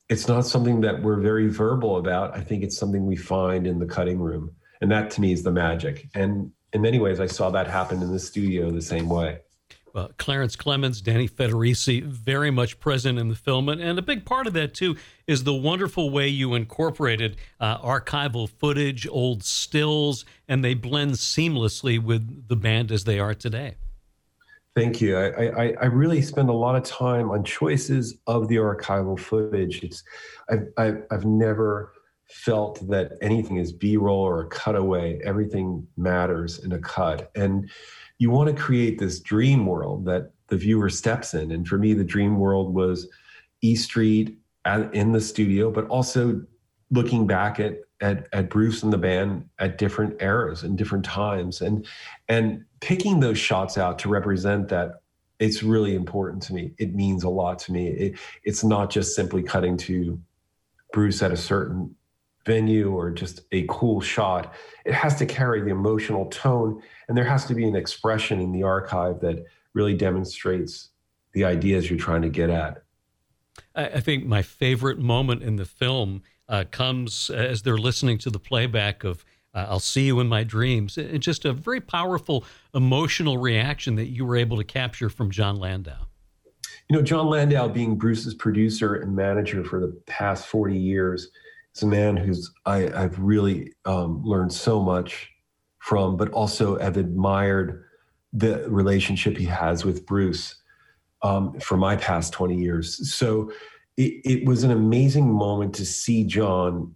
it's 0.09 0.27
not 0.27 0.47
something 0.47 0.81
that 0.81 1.03
we're 1.03 1.21
very 1.21 1.49
verbal 1.49 1.99
about. 1.99 2.35
I 2.35 2.41
think 2.41 2.63
it's 2.63 2.79
something 2.79 3.07
we 3.07 3.17
find 3.17 3.67
in 3.67 3.79
the 3.79 3.87
cutting 3.87 4.19
room. 4.19 4.53
And 4.81 4.91
that 4.91 5.11
to 5.13 5.21
me 5.21 5.33
is 5.33 5.43
the 5.43 5.53
magic. 5.53 6.09
And 6.15 6.53
in 6.73 6.81
many 6.81 6.99
ways, 6.99 7.21
I 7.21 7.27
saw 7.27 7.51
that 7.51 7.67
happen 7.67 8.03
in 8.03 8.13
the 8.13 8.19
studio 8.19 8.71
the 8.71 8.83
same 8.83 9.09
way. 9.09 9.41
Well, 9.95 10.11
Clarence 10.17 10.57
Clemons, 10.57 11.03
Danny 11.03 11.29
Federici, 11.29 12.03
very 12.03 12.51
much 12.51 12.81
present 12.81 13.19
in 13.19 13.29
the 13.29 13.35
film. 13.35 13.69
And, 13.69 13.79
and 13.79 13.99
a 13.99 14.03
big 14.03 14.25
part 14.25 14.47
of 14.47 14.55
that, 14.55 14.73
too, 14.73 14.97
is 15.27 15.45
the 15.45 15.53
wonderful 15.53 16.09
way 16.09 16.29
you 16.29 16.55
incorporated 16.55 17.37
uh, 17.61 17.77
archival 17.79 18.49
footage, 18.49 19.07
old 19.07 19.45
stills, 19.45 20.25
and 20.49 20.65
they 20.65 20.73
blend 20.73 21.13
seamlessly 21.13 22.03
with 22.03 22.49
the 22.49 22.57
band 22.57 22.91
as 22.91 23.05
they 23.05 23.19
are 23.19 23.35
today. 23.35 23.75
Thank 24.75 25.03
you. 25.03 25.19
I, 25.19 25.65
I, 25.65 25.75
I 25.83 25.85
really 25.85 26.23
spend 26.23 26.49
a 26.49 26.55
lot 26.55 26.75
of 26.75 26.85
time 26.85 27.31
on 27.31 27.45
choices 27.45 28.17
of 28.27 28.49
the 28.49 28.57
archival 28.57 29.21
footage. 29.21 29.83
It's 29.83 30.03
I've, 30.49 30.69
I've, 30.79 31.03
I've 31.11 31.27
never 31.27 31.93
felt 32.33 32.89
that 32.89 33.13
anything 33.21 33.57
is 33.57 33.73
b-roll 33.73 34.21
or 34.21 34.43
a 34.43 34.49
cutaway 34.49 35.21
everything 35.23 35.87
matters 35.97 36.59
in 36.65 36.73
a 36.73 36.79
cut 36.79 37.31
and 37.35 37.71
you 38.23 38.31
want 38.31 38.55
to 38.55 38.63
create 38.63 39.01
this 39.01 39.19
dream 39.19 39.67
world 39.67 40.05
that 40.05 40.31
the 40.47 40.57
viewer 40.57 40.89
steps 40.89 41.35
in. 41.35 41.51
And 41.51 41.67
for 41.67 41.77
me, 41.77 41.93
the 41.93 42.05
dream 42.05 42.39
world 42.39 42.73
was 42.73 43.09
E 43.63 43.75
Street 43.75 44.39
in 44.93 45.11
the 45.11 45.21
studio, 45.21 45.73
but 45.73 45.89
also 45.89 46.41
looking 46.93 47.27
back 47.27 47.59
at, 47.59 47.79
at 48.01 48.29
at 48.33 48.49
Bruce 48.49 48.85
and 48.85 48.93
the 48.93 48.99
band 48.99 49.49
at 49.59 49.77
different 49.77 50.23
eras 50.23 50.63
and 50.63 50.79
different 50.79 51.05
times, 51.05 51.63
and 51.63 51.85
and 52.29 52.65
picking 52.81 53.19
those 53.19 53.39
shots 53.39 53.77
out 53.77 53.99
to 54.01 54.09
represent 54.09 54.69
that. 54.69 55.01
It's 55.41 55.65
really 55.65 55.97
important 55.97 56.41
to 56.45 56.55
me. 56.55 56.73
It 56.79 56.95
means 56.95 57.25
a 57.25 57.29
lot 57.29 57.59
to 57.61 57.73
me. 57.73 57.89
It, 57.89 58.19
it's 58.45 58.63
not 58.63 58.91
just 58.91 59.17
simply 59.17 59.43
cutting 59.43 59.77
to 59.79 60.21
Bruce 60.93 61.21
at 61.21 61.33
a 61.33 61.37
certain 61.37 61.97
venue 62.45 62.93
or 62.93 63.11
just 63.11 63.43
a 63.53 63.65
cool 63.69 64.01
shot. 64.01 64.55
It 64.85 64.95
has 64.95 65.17
to 65.17 65.27
carry 65.27 65.61
the 65.61 65.71
emotional 65.71 66.27
tone, 66.27 66.83
and 67.09 67.17
there 67.17 67.25
has 67.25 67.45
to 67.47 67.55
be 67.55 67.65
an 67.65 67.77
expression 67.77 68.41
in 68.41 68.53
the 68.53 68.63
archive 68.63 69.21
that 69.21 69.45
really 69.75 69.95
demonstrates 69.95 70.91
the 71.33 71.45
ideas 71.45 71.89
you're 71.89 71.99
trying 71.99 72.23
to 72.23 72.29
get 72.29 72.51
at. 72.51 72.83
I 73.75 74.01
think 74.01 74.27
my 74.27 74.43
favorite 74.43 74.99
moment 74.99 75.43
in 75.43 75.57
the 75.57 75.65
film 75.65 76.23
uh, 76.49 76.65
comes 76.71 77.31
as 77.31 77.63
they're 77.63 77.79
listening 77.79 78.19
to 78.19 78.31
the 78.31 78.39
playback 78.39 79.05
of 79.05 79.25
uh, 79.55 79.67
I'll 79.69 79.81
See 79.81 80.07
You 80.07 80.21
in 80.21 80.29
My 80.29 80.45
Dreams. 80.45 80.97
It's 80.97 81.25
just 81.25 81.45
a 81.45 81.53
very 81.53 81.81
powerful 81.81 82.45
emotional 82.75 83.39
reaction 83.39 83.97
that 83.97 84.09
you 84.09 84.25
were 84.25 84.37
able 84.37 84.57
to 84.57 84.65
capture 84.65 85.09
from 85.09 85.31
Jon 85.31 85.57
Landau. 85.57 86.07
You 86.89 86.97
know, 86.97 87.03
Jon 87.03 87.27
Landau, 87.27 87.69
being 87.69 87.97
Bruce's 87.97 88.35
producer 88.35 88.95
and 88.95 89.15
manager 89.15 89.63
for 89.65 89.81
the 89.81 89.89
past 90.07 90.47
40 90.47 90.77
years, 90.77 91.31
it's 91.73 91.83
a 91.83 91.87
man 91.87 92.17
who's 92.17 92.53
I, 92.67 92.89
I've 92.95 93.19
really 93.19 93.73
um, 93.87 94.23
learned 94.25 94.53
so 94.53 94.81
much 94.81 95.31
from, 95.79 96.17
but 96.17 96.29
also 96.31 96.79
have 96.79 96.99
admired 96.99 97.85
the 98.33 98.69
relationship 98.69 99.37
he 99.37 99.47
has 99.47 99.85
with 99.85 100.07
Bruce 100.07 100.57
um, 101.23 101.59
for 101.61 101.77
my 101.77 101.97
past 101.97 102.33
20 102.33 102.57
years. 102.57 103.15
So 103.15 103.51
it, 103.97 104.21
it 104.25 104.47
was 104.47 104.65
an 104.65 104.71
amazing 104.71 105.31
moment 105.33 105.75
to 105.77 105.87
see 105.87 106.25
Jon 106.25 106.95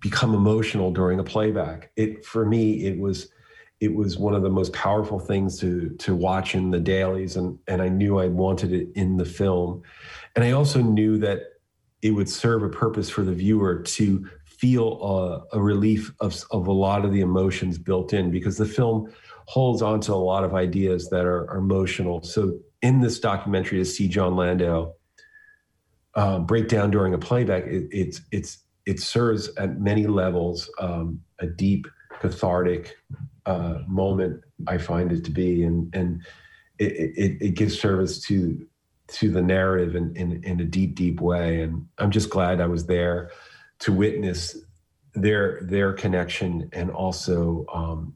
become 0.00 0.34
emotional 0.34 0.92
during 0.92 1.18
a 1.18 1.24
playback. 1.24 1.90
It 1.96 2.24
for 2.24 2.46
me, 2.46 2.86
it 2.86 2.98
was 2.98 3.28
it 3.80 3.92
was 3.92 4.16
one 4.16 4.34
of 4.34 4.42
the 4.42 4.50
most 4.50 4.72
powerful 4.72 5.18
things 5.18 5.58
to 5.58 5.90
to 5.98 6.14
watch 6.14 6.54
in 6.54 6.70
the 6.70 6.80
dailies, 6.80 7.36
and 7.36 7.58
and 7.66 7.82
I 7.82 7.88
knew 7.88 8.18
I 8.18 8.28
wanted 8.28 8.72
it 8.72 8.88
in 8.94 9.16
the 9.16 9.24
film, 9.24 9.82
and 10.36 10.44
I 10.44 10.52
also 10.52 10.80
knew 10.80 11.18
that 11.18 11.51
it 12.02 12.10
would 12.10 12.28
serve 12.28 12.62
a 12.62 12.68
purpose 12.68 13.08
for 13.08 13.22
the 13.22 13.32
viewer 13.32 13.80
to 13.82 14.28
feel 14.44 15.46
a, 15.52 15.56
a 15.56 15.62
relief 15.62 16.12
of, 16.20 16.44
of 16.50 16.66
a 16.66 16.72
lot 16.72 17.04
of 17.04 17.12
the 17.12 17.20
emotions 17.20 17.78
built 17.78 18.12
in 18.12 18.30
because 18.30 18.56
the 18.56 18.66
film 18.66 19.12
holds 19.46 19.82
on 19.82 20.00
to 20.00 20.12
a 20.12 20.14
lot 20.14 20.44
of 20.44 20.54
ideas 20.54 21.08
that 21.10 21.24
are, 21.24 21.50
are 21.50 21.58
emotional. 21.58 22.22
So 22.22 22.58
in 22.80 23.00
this 23.00 23.18
documentary, 23.18 23.78
to 23.78 23.84
see 23.84 24.08
Jon 24.08 24.36
Landau 24.36 24.92
uh, 26.14 26.40
break 26.40 26.68
down 26.68 26.90
during 26.90 27.14
a 27.14 27.18
playback, 27.18 27.64
it, 27.64 27.88
it's 27.90 28.20
it's 28.30 28.58
it 28.84 29.00
serves 29.00 29.48
at 29.56 29.80
many 29.80 30.06
levels 30.06 30.68
um, 30.80 31.20
a 31.38 31.46
deep 31.46 31.86
cathartic 32.20 32.96
uh, 33.46 33.78
moment. 33.86 34.42
I 34.66 34.78
find 34.78 35.12
it 35.12 35.24
to 35.24 35.30
be, 35.30 35.64
and 35.64 35.94
and 35.94 36.22
it, 36.78 37.12
it, 37.16 37.36
it 37.40 37.54
gives 37.54 37.78
service 37.78 38.20
to 38.26 38.66
to 39.12 39.30
the 39.30 39.42
narrative 39.42 39.94
in, 39.94 40.14
in, 40.16 40.42
in 40.42 40.60
a 40.60 40.64
deep, 40.64 40.94
deep 40.94 41.20
way. 41.20 41.62
And 41.62 41.86
I'm 41.98 42.10
just 42.10 42.30
glad 42.30 42.60
I 42.60 42.66
was 42.66 42.86
there 42.86 43.30
to 43.80 43.92
witness 43.92 44.56
their 45.14 45.60
their 45.62 45.92
connection 45.92 46.70
and 46.72 46.90
also 46.90 47.66
um, 47.72 48.14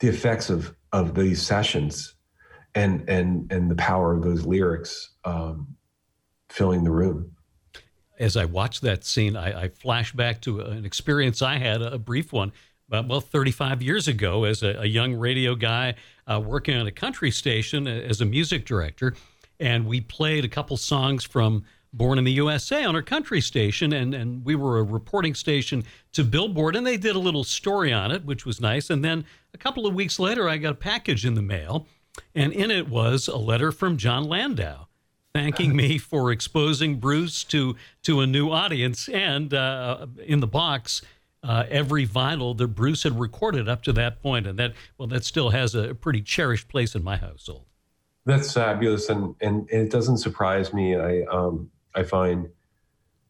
the 0.00 0.08
effects 0.08 0.50
of 0.50 0.74
of 0.92 1.14
these 1.14 1.40
sessions 1.40 2.14
and 2.74 3.08
and 3.08 3.50
and 3.52 3.70
the 3.70 3.76
power 3.76 4.12
of 4.12 4.22
those 4.22 4.44
lyrics 4.44 5.10
um, 5.24 5.76
filling 6.48 6.82
the 6.82 6.90
room. 6.90 7.30
As 8.18 8.36
I 8.36 8.44
watch 8.44 8.80
that 8.80 9.04
scene, 9.04 9.36
I, 9.36 9.62
I 9.62 9.68
flash 9.68 10.12
back 10.12 10.42
to 10.42 10.60
an 10.60 10.84
experience 10.84 11.40
I 11.40 11.56
had, 11.56 11.80
a 11.80 11.98
brief 11.98 12.32
one, 12.32 12.52
about 12.88 13.08
well, 13.08 13.20
35 13.20 13.80
years 13.80 14.08
ago, 14.08 14.44
as 14.44 14.62
a, 14.62 14.80
a 14.80 14.84
young 14.84 15.14
radio 15.14 15.54
guy 15.54 15.94
uh, 16.26 16.38
working 16.38 16.76
on 16.76 16.86
a 16.86 16.90
country 16.90 17.30
station 17.30 17.86
as 17.86 18.20
a 18.20 18.26
music 18.26 18.66
director 18.66 19.14
and 19.60 19.86
we 19.86 20.00
played 20.00 20.44
a 20.44 20.48
couple 20.48 20.76
songs 20.76 21.24
from 21.24 21.64
Born 21.92 22.18
in 22.18 22.24
the 22.24 22.32
USA 22.32 22.84
on 22.84 22.94
our 22.94 23.02
country 23.02 23.40
station, 23.40 23.92
and, 23.92 24.14
and 24.14 24.44
we 24.44 24.54
were 24.54 24.78
a 24.78 24.82
reporting 24.84 25.34
station 25.34 25.82
to 26.12 26.22
Billboard, 26.22 26.76
and 26.76 26.86
they 26.86 26.96
did 26.96 27.16
a 27.16 27.18
little 27.18 27.42
story 27.42 27.92
on 27.92 28.12
it, 28.12 28.24
which 28.24 28.46
was 28.46 28.60
nice. 28.60 28.90
And 28.90 29.04
then 29.04 29.24
a 29.52 29.58
couple 29.58 29.88
of 29.88 29.94
weeks 29.94 30.20
later, 30.20 30.48
I 30.48 30.56
got 30.56 30.72
a 30.72 30.76
package 30.76 31.26
in 31.26 31.34
the 31.34 31.42
mail, 31.42 31.88
and 32.32 32.52
in 32.52 32.70
it 32.70 32.88
was 32.88 33.26
a 33.26 33.36
letter 33.36 33.72
from 33.72 33.96
Jon 33.96 34.22
Landau 34.22 34.86
thanking 35.34 35.74
me 35.74 35.98
for 35.98 36.30
exposing 36.30 36.96
Bruce 36.96 37.42
to 37.44 37.74
to 38.04 38.20
a 38.20 38.26
new 38.26 38.50
audience, 38.50 39.08
and 39.08 39.52
uh, 39.52 40.06
in 40.24 40.40
the 40.40 40.48
box. 40.48 41.02
Uh, 41.42 41.64
every 41.70 42.06
vinyl 42.06 42.54
that 42.58 42.68
Bruce 42.68 43.02
had 43.02 43.18
recorded 43.18 43.66
up 43.66 43.82
to 43.82 43.94
that 43.94 44.20
point, 44.20 44.46
and 44.46 44.58
that 44.58 44.74
well, 44.98 45.08
that 45.08 45.24
still 45.24 45.48
has 45.48 45.74
a 45.74 45.94
pretty 45.94 46.20
cherished 46.20 46.68
place 46.68 46.94
in 46.94 47.02
my 47.02 47.16
household. 47.16 47.64
That's 48.26 48.52
fabulous, 48.52 49.08
and, 49.08 49.34
and 49.40 49.68
and 49.70 49.82
it 49.82 49.90
doesn't 49.90 50.18
surprise 50.18 50.72
me. 50.74 50.96
I 50.96 51.22
um 51.30 51.70
I 51.94 52.02
find 52.02 52.48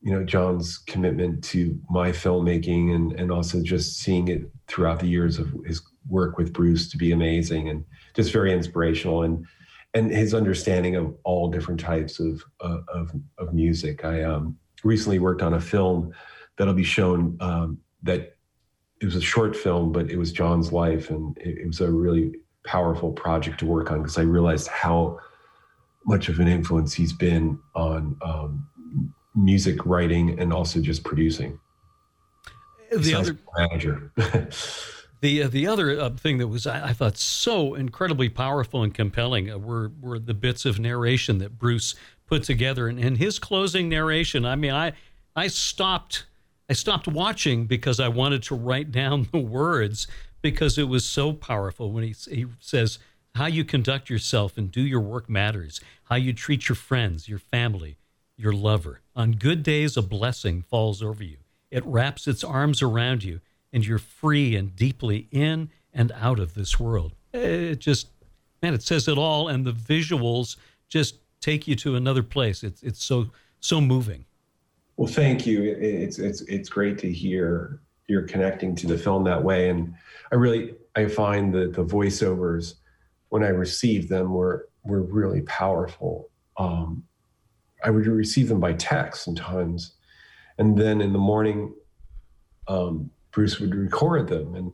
you 0.03 0.13
know 0.13 0.25
Jon's 0.25 0.79
commitment 0.79 1.45
to 1.45 1.79
my 1.89 2.11
filmmaking 2.11 2.95
and 2.95 3.13
and 3.13 3.31
also 3.31 3.63
just 3.63 3.99
seeing 3.99 4.29
it 4.29 4.51
throughout 4.67 5.01
the 5.01 5.07
years 5.07 5.39
of 5.39 5.53
his 5.65 5.83
work 6.09 6.39
with 6.39 6.53
Bruce 6.53 6.91
to 6.91 6.97
be 6.97 7.13
amazing 7.13 7.69
and 7.69 7.85
just 8.15 8.33
very 8.33 8.53
inspirational 8.53 9.23
and 9.23 9.47
and 9.95 10.11
his 10.11 10.35
understanding 10.35 10.97
of 10.97 11.15
all 11.25 11.51
different 11.51 11.81
types 11.81 12.21
of 12.21 12.43
uh, 12.61 12.79
of 12.93 13.13
of 13.39 13.55
music. 13.55 14.05
I 14.05 14.23
um, 14.23 14.57
recently 14.85 15.19
worked 15.19 15.43
on 15.43 15.55
a 15.55 15.61
film 15.61 16.13
that'll 16.57 16.75
be 16.75 16.85
shown 16.85 17.37
um, 17.41 17.79
that 18.03 18.37
it 19.01 19.07
was 19.07 19.17
a 19.17 19.21
short 19.21 19.57
film, 19.57 19.93
but 19.93 20.11
it 20.11 20.17
was 20.17 20.33
Jon's 20.33 20.73
life, 20.73 21.11
and 21.11 21.37
it, 21.39 21.59
it 21.59 21.67
was 21.67 21.81
a 21.81 21.91
really 21.91 22.35
powerful 22.65 23.13
project 23.13 23.61
to 23.61 23.67
work 23.67 23.91
on 23.91 23.99
because 23.99 24.19
I 24.19 24.23
realized 24.23 24.69
how 24.69 25.19
much 26.05 26.29
of 26.29 26.41
an 26.41 26.49
influence 26.49 26.95
he's 26.95 27.13
been 27.13 27.59
on 27.75 28.17
um, 28.23 28.69
music 29.35 29.85
writing 29.85 30.39
and 30.41 30.53
also 30.53 30.81
just 30.81 31.05
producing. 31.05 31.59
The 32.91 33.15
other 33.15 33.39
manager. 33.57 34.13
the 35.21 35.45
uh, 35.45 35.49
the 35.49 35.67
other 35.67 36.01
uh, 36.01 36.11
thing 36.11 36.39
that 36.39 36.49
was 36.49 36.67
I, 36.67 36.89
I, 36.89 36.93
thought 36.93 37.17
so 37.17 37.75
incredibly 37.75 38.29
powerful 38.29 38.83
and 38.83 38.93
compelling 38.93 39.51
uh, 39.51 39.59
were 39.59 39.93
were 40.01 40.19
the 40.19 40.35
bits 40.35 40.65
of 40.65 40.81
narration 40.81 41.39
that 41.39 41.57
Bruce 41.57 41.95
put 42.27 42.43
together 42.43 42.89
and 42.89 42.99
in 42.99 43.17
his 43.17 43.39
closing 43.39 43.89
narration. 43.89 44.45
I 44.45 44.57
mean, 44.57 44.73
I 44.73 44.93
I 45.37 45.47
stopped 45.47 46.27
I 46.69 46.73
stopped 46.73 47.07
watching 47.07 47.67
because 47.67 48.01
I 48.01 48.09
wanted 48.09 48.43
to 48.45 48.57
write 48.57 48.91
down 49.01 49.29
the 49.31 49.39
words 49.39 50.09
because 50.43 50.79
it 50.79 50.89
was 50.89 51.05
so 51.05 51.33
powerful 51.33 51.93
when 51.93 52.05
he, 52.05 52.15
he 52.31 52.47
says, 52.59 52.99
How 53.35 53.47
you 53.47 53.65
conduct 53.65 54.11
yourself 54.11 54.57
and 54.57 54.71
do 54.71 54.83
your 54.83 55.01
work 55.01 55.29
matters. 55.29 55.81
How 56.05 56.17
you 56.17 56.33
treat 56.33 56.69
your 56.69 56.77
friends, 56.77 57.29
your 57.29 57.39
family, 57.39 57.99
your 58.37 58.53
lover. 58.53 59.01
On 59.15 59.33
good 59.33 59.63
days, 59.63 59.97
a 59.97 60.03
blessing 60.03 60.63
falls 60.63 61.03
over 61.03 61.23
you. 61.23 61.39
It 61.71 61.85
wraps 61.87 62.27
its 62.27 62.43
arms 62.43 62.83
around 62.83 63.23
you, 63.23 63.41
and 63.73 63.87
you're 63.87 63.99
free 63.99 64.57
and 64.57 64.75
deeply 64.75 65.29
in 65.31 65.71
and 65.93 66.13
out 66.13 66.39
of 66.39 66.55
this 66.55 66.81
world. 66.81 67.15
It 67.33 67.79
just, 67.79 68.09
man, 68.63 68.75
it 68.75 68.83
says 68.83 69.07
it 69.09 69.19
all, 69.19 69.49
and 69.49 69.65
the 69.65 69.73
visuals 69.73 70.57
just 70.89 71.17
take 71.41 71.69
you 71.69 71.77
to 71.77 71.97
another 71.97 72.23
place. 72.23 72.65
It's, 72.65 72.83
it's 72.83 73.05
so, 73.05 73.31
so 73.61 73.81
moving. 73.81 74.25
Well, 74.97 75.11
thank 75.11 75.47
you. 75.47 75.63
It's, 75.63 76.19
it's, 76.19 76.43
it's 76.43 76.69
great 76.69 76.99
to 76.99 77.11
hear 77.11 77.81
you're 78.11 78.23
connecting 78.23 78.75
to 78.75 78.89
the 78.89 78.99
film 78.99 79.23
that 79.25 79.43
way. 79.43 79.71
And 79.71 79.95
I 80.33 80.35
really 80.35 80.75
I 80.97 81.07
find 81.07 81.55
that 81.55 81.73
the 81.75 81.85
voiceovers 81.85 82.75
when 83.29 83.45
I 83.45 83.49
received 83.49 84.09
them 84.09 84.33
were 84.33 84.69
were 84.83 85.03
really 85.03 85.43
powerful. 85.43 86.29
Um, 86.57 87.05
I 87.85 87.91
would 87.91 88.07
receive 88.07 88.49
them 88.49 88.61
by 88.61 88.73
text 88.75 89.25
sometimes, 89.25 89.95
and 90.59 90.77
then 90.77 91.01
in 91.01 91.13
the 91.13 91.19
morning, 91.19 91.73
um, 92.69 93.11
Bruce 93.31 93.61
would 93.61 93.75
record 93.75 94.29
them, 94.29 94.57
and 94.57 94.73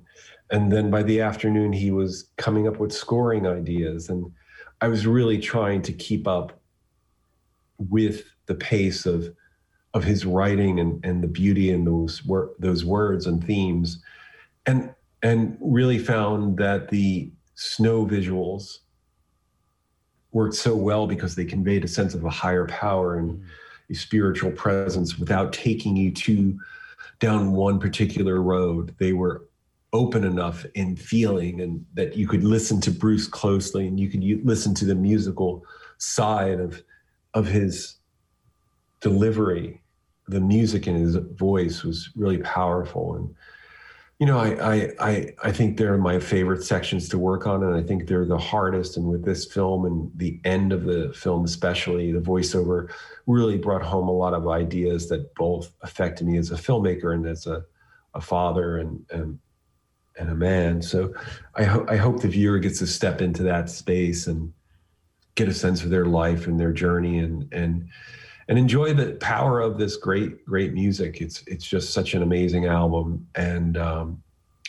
and 0.51 0.73
then 0.73 0.91
by 0.91 1.03
the 1.03 1.21
afternoon 1.21 1.73
he 1.73 1.91
was 1.91 2.31
coming 2.39 2.67
up 2.67 2.79
with 2.79 2.93
scoring 2.93 3.47
ideas, 3.47 4.09
and 4.09 4.33
I 4.81 4.89
was 4.89 5.07
really 5.07 5.39
trying 5.39 5.83
to 5.83 5.93
keep 5.93 6.27
up 6.27 6.59
with 7.79 8.25
the 8.47 8.55
pace 8.55 9.05
of 9.05 9.29
of 9.97 10.05
his 10.05 10.27
writing 10.27 10.79
and, 10.79 11.03
and 11.07 11.23
the 11.23 11.29
beauty 11.29 11.71
in 11.71 11.83
those 11.87 12.23
wor- 12.23 12.53
those 12.59 12.85
words 12.85 13.27
and 13.27 13.43
themes, 13.43 14.03
and 14.67 14.95
and 15.23 15.57
really 15.59 15.99
found 15.99 16.59
that 16.59 16.91
the 16.91 17.33
snow 17.55 18.05
visuals 18.05 18.81
worked 20.33 20.55
so 20.55 20.77
well 20.77 21.07
because 21.07 21.35
they 21.35 21.47
conveyed 21.47 21.83
a 21.83 21.89
sense 21.89 22.13
of 22.13 22.27
a 22.27 22.31
higher 22.31 22.67
power 22.67 23.17
and 23.17 23.43
a 23.89 23.95
spiritual 23.95 24.51
presence 24.51 25.19
without 25.19 25.51
taking 25.51 25.97
you 25.97 26.13
to 26.13 26.59
down 27.19 27.53
one 27.53 27.81
particular 27.81 28.43
road. 28.43 28.95
They 28.99 29.15
were 29.15 29.49
open 29.95 30.25
enough 30.25 30.67
in 30.75 30.95
feeling 30.95 31.63
and 31.63 31.87
that 31.95 32.19
you 32.19 32.29
could 32.29 32.45
listen 32.45 32.83
to 32.83 32.91
Bruce 32.91 33.27
closely 33.27 33.87
and 33.87 33.99
you 33.99 34.11
could 34.11 34.45
listen 34.45 34.75
to 34.75 34.85
the 34.85 34.95
musical 34.95 35.65
side 35.97 36.61
of 36.61 36.83
of 37.33 37.47
his 37.47 37.97
delivery. 39.01 39.81
The 40.29 40.41
music 40.41 40.87
in 40.87 40.97
his 40.97 41.17
voice 41.17 41.83
was 41.83 42.11
really 42.17 42.39
powerful 42.39 43.15
and 43.17 43.35
you 44.19 44.25
know, 44.25 44.39
I, 44.39 44.93
I, 44.99 45.35
I, 45.45 45.53
think 45.53 45.77
they're 45.77 45.99
my 45.99 46.19
favorite 46.19 46.63
sections 46.63 47.07
to 47.11 47.19
work 47.19 47.47
on, 47.47 47.63
and 47.63 47.75
I 47.75 47.83
think 47.83 48.07
they're 48.07 48.25
the 48.25 48.39
hardest. 48.39 48.97
And 48.97 49.07
with 49.07 49.27
this 49.27 49.45
film 49.45 49.85
and 49.85 50.11
the 50.15 50.41
end 50.45 50.73
of 50.73 50.85
the 50.85 51.13
film, 51.13 51.45
especially 51.45 52.13
the 52.13 52.21
voiceover, 52.21 52.91
really 53.27 53.59
brought 53.59 53.83
home 53.83 54.09
a 54.09 54.13
lot 54.13 54.33
of 54.33 54.49
ideas 54.49 55.11
that 55.11 55.35
both 55.35 55.71
affected 55.83 56.27
me 56.27 56.39
as 56.39 56.51
a 56.51 56.55
filmmaker 56.55 57.15
and 57.15 57.27
as 57.27 57.47
a, 57.47 57.63
a 58.15 58.21
father 58.21 58.79
and, 58.79 59.05
and 59.11 59.39
and 60.19 60.31
a 60.31 60.35
man. 60.35 60.81
So 60.81 61.13
I 61.55 61.65
hope 61.65 61.91
I 61.91 61.97
hope 61.97 62.23
the 62.23 62.29
viewer 62.29 62.59
gets 62.59 62.79
to 62.79 62.87
step 62.87 63.21
into 63.21 63.43
that 63.43 63.69
space 63.69 64.27
and 64.27 64.51
get 65.35 65.49
a 65.49 65.53
sense 65.53 65.83
of 65.83 65.91
their 65.91 66.07
life 66.07 66.47
and 66.47 66.59
their 66.59 66.73
journey 66.73 67.19
and 67.19 67.53
and 67.53 67.91
and 68.49 68.59
enjoy 68.59 68.95
the 68.95 69.13
power 69.15 69.61
of 69.61 69.79
this 69.79 69.97
great 69.97 70.45
great 70.47 70.73
music. 70.73 71.21
It's 71.21 71.43
it's 71.47 71.67
just 71.67 71.93
such 71.93 72.15
an 72.15 72.23
amazing 72.23 72.67
album 72.67 73.27
and 73.35 73.77
um, 73.77 74.23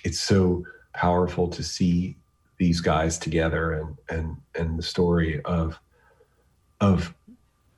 it's 0.03 0.19
so 0.19 0.65
powerful 0.93 1.47
to 1.49 1.63
see 1.63 2.15
these 2.57 2.81
guys 2.81 3.17
together 3.17 3.73
and 3.73 3.97
and 4.09 4.37
and 4.55 4.79
the 4.79 4.83
story 4.83 5.41
of 5.43 5.79
of 6.81 7.13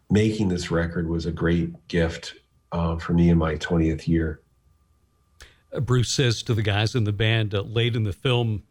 making 0.09 0.49
this 0.49 0.71
record 0.71 1.07
was 1.07 1.25
a 1.25 1.31
great 1.31 1.87
gift 1.87 2.35
uh, 2.71 2.97
for 2.97 3.13
me 3.13 3.29
in 3.29 3.37
my 3.37 3.55
20th 3.55 4.07
year. 4.07 4.41
Bruce 5.81 6.09
says 6.09 6.41
to 6.43 6.53
the 6.53 6.63
guys 6.63 6.95
in 6.95 7.03
the 7.03 7.13
band 7.13 7.53
uh, 7.53 7.61
late 7.61 7.95
in 7.95 8.03
the 8.03 8.13
film 8.13 8.63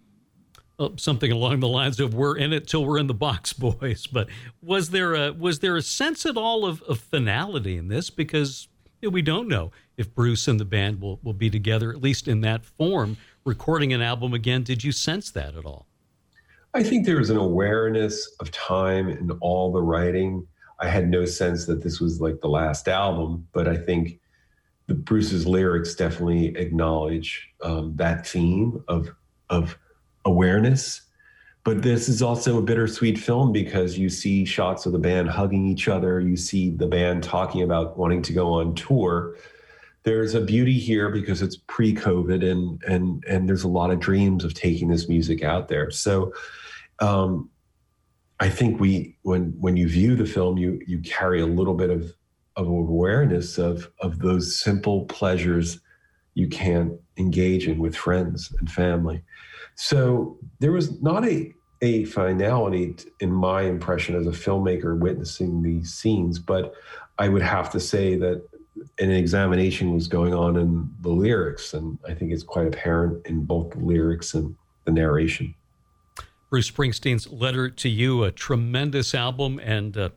something 0.96 1.32
along 1.32 1.60
the 1.60 1.68
lines 1.68 1.98
of 2.00 2.14
"We're 2.14 2.36
in 2.36 2.52
it 2.52 2.66
till 2.66 2.84
we're 2.84 2.98
in 2.98 3.06
the 3.06 3.14
box, 3.14 3.52
boys." 3.54 4.06
But 4.06 4.28
was 4.62 4.90
there 4.90 5.14
a 5.14 5.32
was 5.32 5.60
there 5.60 5.76
a 5.76 5.82
sense 5.82 6.26
at 6.26 6.36
all 6.36 6.64
of, 6.64 6.82
of 6.82 6.98
finality 6.98 7.76
in 7.76 7.88
this? 7.88 8.10
Because 8.10 8.68
you 9.00 9.08
know, 9.08 9.12
we 9.12 9.22
don't 9.22 9.48
know 9.48 9.70
if 9.96 10.14
Bruce 10.14 10.48
and 10.48 10.58
the 10.58 10.64
band 10.64 11.00
will 11.00 11.18
will 11.22 11.32
be 11.32 11.50
together 11.50 11.90
at 11.90 12.02
least 12.02 12.28
in 12.28 12.40
that 12.42 12.64
form, 12.64 13.16
recording 13.44 13.92
an 13.92 14.02
album 14.02 14.34
again. 14.34 14.62
Did 14.62 14.84
you 14.84 14.92
sense 14.92 15.30
that 15.32 15.54
at 15.56 15.64
all? 15.64 15.86
I 16.74 16.82
think 16.82 17.06
there 17.06 17.18
was 17.18 17.30
an 17.30 17.38
awareness 17.38 18.30
of 18.40 18.50
time 18.50 19.08
in 19.08 19.30
all 19.40 19.72
the 19.72 19.82
writing. 19.82 20.46
I 20.80 20.88
had 20.88 21.08
no 21.08 21.24
sense 21.24 21.66
that 21.66 21.82
this 21.82 21.98
was 21.98 22.20
like 22.20 22.40
the 22.40 22.48
last 22.48 22.86
album, 22.88 23.48
but 23.52 23.66
I 23.66 23.76
think 23.76 24.20
the 24.86 24.94
Bruce's 24.94 25.46
lyrics 25.46 25.94
definitely 25.94 26.56
acknowledge 26.56 27.48
um, 27.62 27.94
that 27.96 28.26
theme 28.26 28.82
of 28.88 29.10
of 29.50 29.78
awareness. 30.28 31.02
But 31.64 31.82
this 31.82 32.08
is 32.08 32.22
also 32.22 32.58
a 32.58 32.62
bittersweet 32.62 33.18
film 33.18 33.52
because 33.52 33.98
you 33.98 34.08
see 34.08 34.44
shots 34.44 34.86
of 34.86 34.92
the 34.92 34.98
band 34.98 35.28
hugging 35.28 35.66
each 35.66 35.88
other. 35.88 36.20
You 36.20 36.36
see 36.36 36.70
the 36.70 36.86
band 36.86 37.22
talking 37.22 37.62
about 37.62 37.98
wanting 37.98 38.22
to 38.22 38.32
go 38.32 38.52
on 38.54 38.74
tour. 38.74 39.36
There's 40.04 40.34
a 40.34 40.40
beauty 40.40 40.78
here 40.78 41.10
because 41.10 41.42
it's 41.42 41.56
pre-COVID 41.66 42.48
and 42.48 42.82
and 42.84 43.24
and 43.28 43.48
there's 43.48 43.64
a 43.64 43.68
lot 43.68 43.90
of 43.90 44.00
dreams 44.00 44.44
of 44.44 44.54
taking 44.54 44.88
this 44.88 45.08
music 45.08 45.42
out 45.42 45.68
there. 45.68 45.90
So 45.90 46.32
um, 47.00 47.50
I 48.40 48.48
think 48.48 48.80
we 48.80 49.18
when 49.22 49.54
when 49.58 49.76
you 49.76 49.88
view 49.88 50.14
the 50.14 50.26
film, 50.26 50.56
you 50.56 50.80
you 50.86 51.00
carry 51.00 51.40
a 51.40 51.46
little 51.46 51.74
bit 51.74 51.90
of 51.90 52.14
of 52.56 52.66
awareness 52.66 53.58
of 53.58 53.90
of 54.00 54.20
those 54.20 54.58
simple 54.58 55.04
pleasures 55.06 55.80
you 56.38 56.48
can't 56.48 56.92
engage 57.16 57.66
in 57.66 57.78
with 57.78 57.96
friends 57.96 58.54
and 58.60 58.70
family. 58.70 59.22
So 59.80 60.36
there 60.58 60.72
was 60.72 61.00
not 61.00 61.24
a 61.24 61.54
a 61.80 62.04
finality 62.06 62.96
in 63.20 63.30
my 63.30 63.62
impression 63.62 64.16
as 64.16 64.26
a 64.26 64.32
filmmaker 64.32 64.98
witnessing 64.98 65.62
these 65.62 65.94
scenes, 65.94 66.40
but 66.40 66.74
I 67.16 67.28
would 67.28 67.42
have 67.42 67.70
to 67.70 67.78
say 67.78 68.16
that 68.16 68.44
an 68.98 69.12
examination 69.12 69.94
was 69.94 70.08
going 70.08 70.34
on 70.34 70.56
in 70.56 70.90
the 71.02 71.10
lyrics, 71.10 71.74
and 71.74 71.96
I 72.08 72.14
think 72.14 72.32
it's 72.32 72.42
quite 72.42 72.66
apparent 72.66 73.24
in 73.28 73.44
both 73.44 73.70
the 73.70 73.78
lyrics 73.78 74.34
and 74.34 74.56
the 74.84 74.90
narration. 74.90 75.54
Bruce 76.50 76.68
Springsteen's 76.68 77.30
Letter 77.30 77.70
to 77.70 77.88
You, 77.88 78.24
a 78.24 78.32
tremendous 78.32 79.14
album, 79.14 79.60
and 79.62 79.96
uh, 79.96 80.08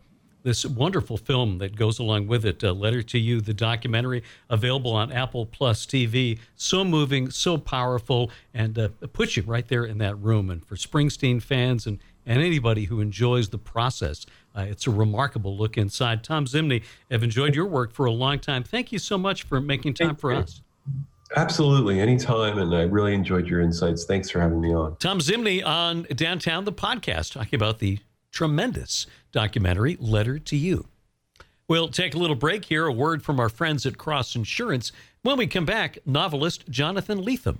this 0.43 0.65
wonderful 0.65 1.17
film 1.17 1.58
that 1.60 1.75
goes 1.75 1.99
along 1.99 2.27
with 2.27 2.45
it, 2.45 2.63
uh, 2.63 2.71
Letter 2.71 3.01
to 3.04 3.19
You, 3.19 3.41
the 3.41 3.54
documentary, 3.54 4.23
available 4.49 4.91
on 4.91 5.12
Apple 5.12 5.45
Plus 5.45 5.86
TV. 5.86 6.39
So 6.56 6.84
moving, 6.84 7.30
so 7.30 7.58
powerful, 7.58 8.32
and 8.54 8.77
uh, 8.77 8.89
puts 9.13 9.38
you 9.38 9.43
right 9.43 9.67
there 9.67 9.86
in 9.86 9.97
that 9.99 10.15
room. 10.15 10.49
And 10.49 10.65
for 10.65 10.75
Springsteen 10.75 11.41
fans 11.41 11.86
and, 11.86 11.99
and 12.25 12.41
anybody 12.41 12.86
who 12.86 13.01
enjoys 13.01 13.49
the 13.49 13.58
process, 13.58 14.25
uh, 14.56 14.62
it's 14.62 14.88
a 14.88 14.91
remarkable 14.91 15.56
look 15.56 15.77
inside. 15.77 16.23
Thom 16.23 16.45
Zimny, 16.45 16.84
I've 17.10 17.23
enjoyed 17.23 17.56
your 17.56 17.67
work 17.67 17.93
for 17.93 18.06
a 18.06 18.12
long 18.12 18.39
time. 18.39 18.63
Thank 18.63 18.91
you 18.91 18.99
so 18.99 19.17
much 19.17 19.43
for 19.43 19.62
making 19.62 19.93
time 19.93 20.15
for 20.15 20.34
us. 20.34 20.62
Absolutely, 21.36 21.99
anytime. 21.99 22.58
And 22.58 22.75
I 22.75 22.82
really 22.82 23.13
enjoyed 23.13 23.47
your 23.47 23.62
insights. 23.62 24.04
Thanks 24.04 24.30
for 24.30 24.41
having 24.41 24.60
me 24.60 24.73
on. 24.73 24.97
Thom 24.97 25.19
Zimny 25.19 25.65
on 25.65 26.04
Downtown, 26.15 26.65
the 26.65 26.73
podcast, 26.73 27.32
talking 27.32 27.56
about 27.56 27.80
the 27.80 27.99
tremendous 28.32 29.06
documentary, 29.32 29.98
Letter 30.00 30.39
to 30.39 30.56
You. 30.56 30.88
We'll 31.67 31.89
take 31.89 32.15
a 32.15 32.17
little 32.17 32.36
break 32.36 32.65
here. 32.65 32.86
A 32.86 32.91
word 32.91 33.24
from 33.24 33.39
our 33.39 33.50
friends 33.50 33.86
at 33.86 33.98
Cross 33.98 34.36
Insurance. 34.36 34.91
When 35.22 35.38
we 35.38 35.48
come 35.48 35.65
back, 35.65 36.00
novelist 36.06 36.67
Jonathan 36.70 37.24
Lethem 37.24 37.60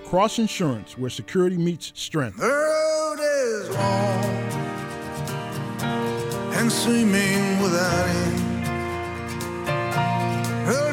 Cross 0.11 0.39
Insurance, 0.39 0.97
where 0.97 1.09
security 1.09 1.55
meets 1.55 1.93
strength. 1.95 2.35
The 2.35 2.45
road 2.45 3.19
is 3.21 3.69
long 3.69 4.25
and 6.53 6.69
without 7.61 8.09
end. 8.09 8.37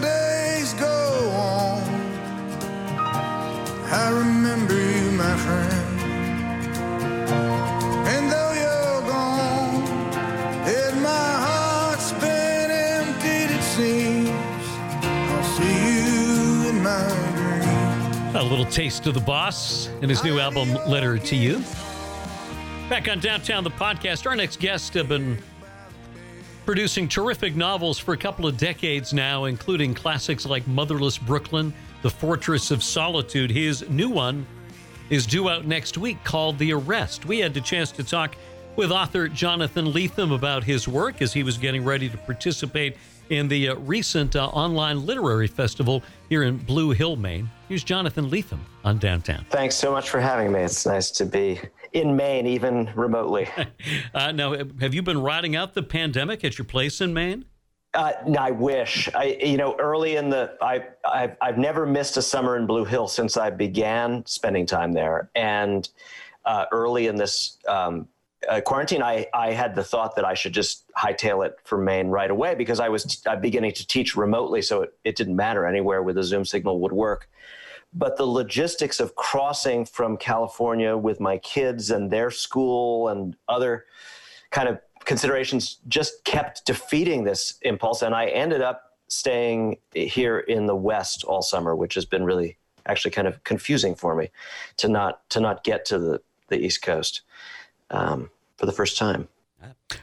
Days 0.00 0.72
go 0.74 1.30
on. 1.34 1.82
I 3.90 4.08
remember 4.16 4.77
a 18.38 18.42
little 18.42 18.66
taste 18.66 19.06
of 19.08 19.14
the 19.14 19.20
boss 19.20 19.88
and 20.00 20.08
his 20.08 20.22
new 20.22 20.38
album, 20.38 20.72
Letter 20.88 21.18
to 21.18 21.34
You. 21.34 21.60
Back 22.88 23.08
on 23.08 23.18
Downtown, 23.18 23.64
the 23.64 23.70
podcast, 23.70 24.26
our 24.26 24.36
next 24.36 24.60
guest 24.60 24.94
have 24.94 25.08
been 25.08 25.42
producing 26.64 27.08
terrific 27.08 27.56
novels 27.56 27.98
for 27.98 28.14
a 28.14 28.16
couple 28.16 28.46
of 28.46 28.56
decades 28.56 29.12
now, 29.12 29.46
including 29.46 29.92
classics 29.92 30.46
like 30.46 30.64
Motherless 30.68 31.18
Brooklyn, 31.18 31.74
The 32.02 32.10
Fortress 32.10 32.70
of 32.70 32.84
Solitude. 32.84 33.50
His 33.50 33.88
new 33.90 34.08
one 34.08 34.46
is 35.10 35.26
due 35.26 35.48
out 35.48 35.66
next 35.66 35.98
week 35.98 36.22
called 36.22 36.58
The 36.58 36.72
Arrest. 36.72 37.26
We 37.26 37.40
had 37.40 37.54
the 37.54 37.60
chance 37.60 37.90
to 37.92 38.04
talk 38.04 38.36
with 38.76 38.92
author 38.92 39.26
Jonathan 39.26 39.86
Lethem 39.86 40.32
about 40.32 40.62
his 40.62 40.86
work 40.86 41.22
as 41.22 41.32
he 41.32 41.42
was 41.42 41.58
getting 41.58 41.84
ready 41.84 42.08
to 42.08 42.16
participate 42.18 42.96
in 43.30 43.48
the 43.48 43.70
uh, 43.70 43.74
recent 43.76 44.36
uh, 44.36 44.46
online 44.46 45.04
literary 45.04 45.46
festival 45.46 46.02
here 46.28 46.42
in 46.42 46.56
Blue 46.56 46.90
Hill, 46.90 47.16
Maine. 47.16 47.50
Here's 47.68 47.84
Jonathan 47.84 48.30
Lethem 48.30 48.60
on 48.84 48.98
Downtown. 48.98 49.44
Thanks 49.50 49.74
so 49.74 49.92
much 49.92 50.08
for 50.10 50.20
having 50.20 50.52
me. 50.52 50.60
It's 50.60 50.86
nice 50.86 51.10
to 51.12 51.26
be 51.26 51.60
in 51.92 52.16
Maine, 52.16 52.46
even 52.46 52.90
remotely. 52.94 53.48
uh, 54.14 54.32
now, 54.32 54.54
have 54.80 54.94
you 54.94 55.02
been 55.02 55.20
riding 55.20 55.56
out 55.56 55.74
the 55.74 55.82
pandemic 55.82 56.44
at 56.44 56.58
your 56.58 56.64
place 56.64 57.00
in 57.00 57.12
Maine? 57.12 57.44
Uh, 57.94 58.12
I 58.38 58.50
wish. 58.50 59.08
I, 59.14 59.38
you 59.42 59.56
know, 59.56 59.74
early 59.78 60.16
in 60.16 60.28
the, 60.30 60.54
I, 60.60 60.84
I've, 61.10 61.36
I've 61.40 61.58
never 61.58 61.86
missed 61.86 62.16
a 62.16 62.22
summer 62.22 62.56
in 62.56 62.66
Blue 62.66 62.84
Hill 62.84 63.08
since 63.08 63.36
I 63.36 63.50
began 63.50 64.24
spending 64.26 64.66
time 64.66 64.92
there. 64.92 65.30
And 65.34 65.88
uh, 66.44 66.66
early 66.72 67.06
in 67.06 67.16
this 67.16 67.58
um, 67.66 68.08
uh, 68.48 68.60
quarantine, 68.60 69.02
I, 69.02 69.26
I 69.34 69.52
had 69.52 69.74
the 69.74 69.82
thought 69.82 70.14
that 70.16 70.24
I 70.24 70.34
should 70.34 70.52
just 70.52 70.90
hightail 70.92 71.44
it 71.44 71.56
for 71.64 71.78
Maine 71.78 72.08
right 72.08 72.30
away 72.30 72.54
because 72.54 72.78
I 72.78 72.88
was 72.88 73.22
beginning 73.40 73.72
to 73.72 73.86
teach 73.86 74.16
remotely, 74.16 74.62
so 74.62 74.82
it, 74.82 74.94
it 75.04 75.16
didn't 75.16 75.36
matter 75.36 75.66
anywhere 75.66 76.02
where 76.02 76.14
the 76.14 76.22
Zoom 76.22 76.44
signal 76.44 76.78
would 76.80 76.92
work. 76.92 77.28
But 77.92 78.16
the 78.16 78.26
logistics 78.26 79.00
of 79.00 79.16
crossing 79.16 79.86
from 79.86 80.16
California 80.18 80.96
with 80.96 81.20
my 81.20 81.38
kids 81.38 81.90
and 81.90 82.10
their 82.10 82.30
school 82.30 83.08
and 83.08 83.34
other 83.48 83.86
kind 84.50 84.68
of 84.68 84.78
considerations 85.04 85.78
just 85.88 86.22
kept 86.24 86.66
defeating 86.66 87.24
this 87.24 87.58
impulse. 87.62 88.02
And 88.02 88.14
I 88.14 88.26
ended 88.26 88.60
up 88.60 88.98
staying 89.08 89.78
here 89.94 90.38
in 90.38 90.66
the 90.66 90.76
West 90.76 91.24
all 91.24 91.42
summer, 91.42 91.74
which 91.74 91.94
has 91.94 92.04
been 92.04 92.24
really 92.24 92.58
actually 92.86 93.10
kind 93.10 93.26
of 93.26 93.42
confusing 93.44 93.94
for 93.94 94.14
me 94.14 94.30
to 94.76 94.88
not 94.88 95.28
to 95.30 95.40
not 95.40 95.64
get 95.64 95.84
to 95.86 95.98
the, 95.98 96.20
the 96.48 96.58
East 96.58 96.82
Coast 96.82 97.22
um, 97.90 98.30
for 98.56 98.66
the 98.66 98.72
first 98.72 98.96
time. 98.96 99.28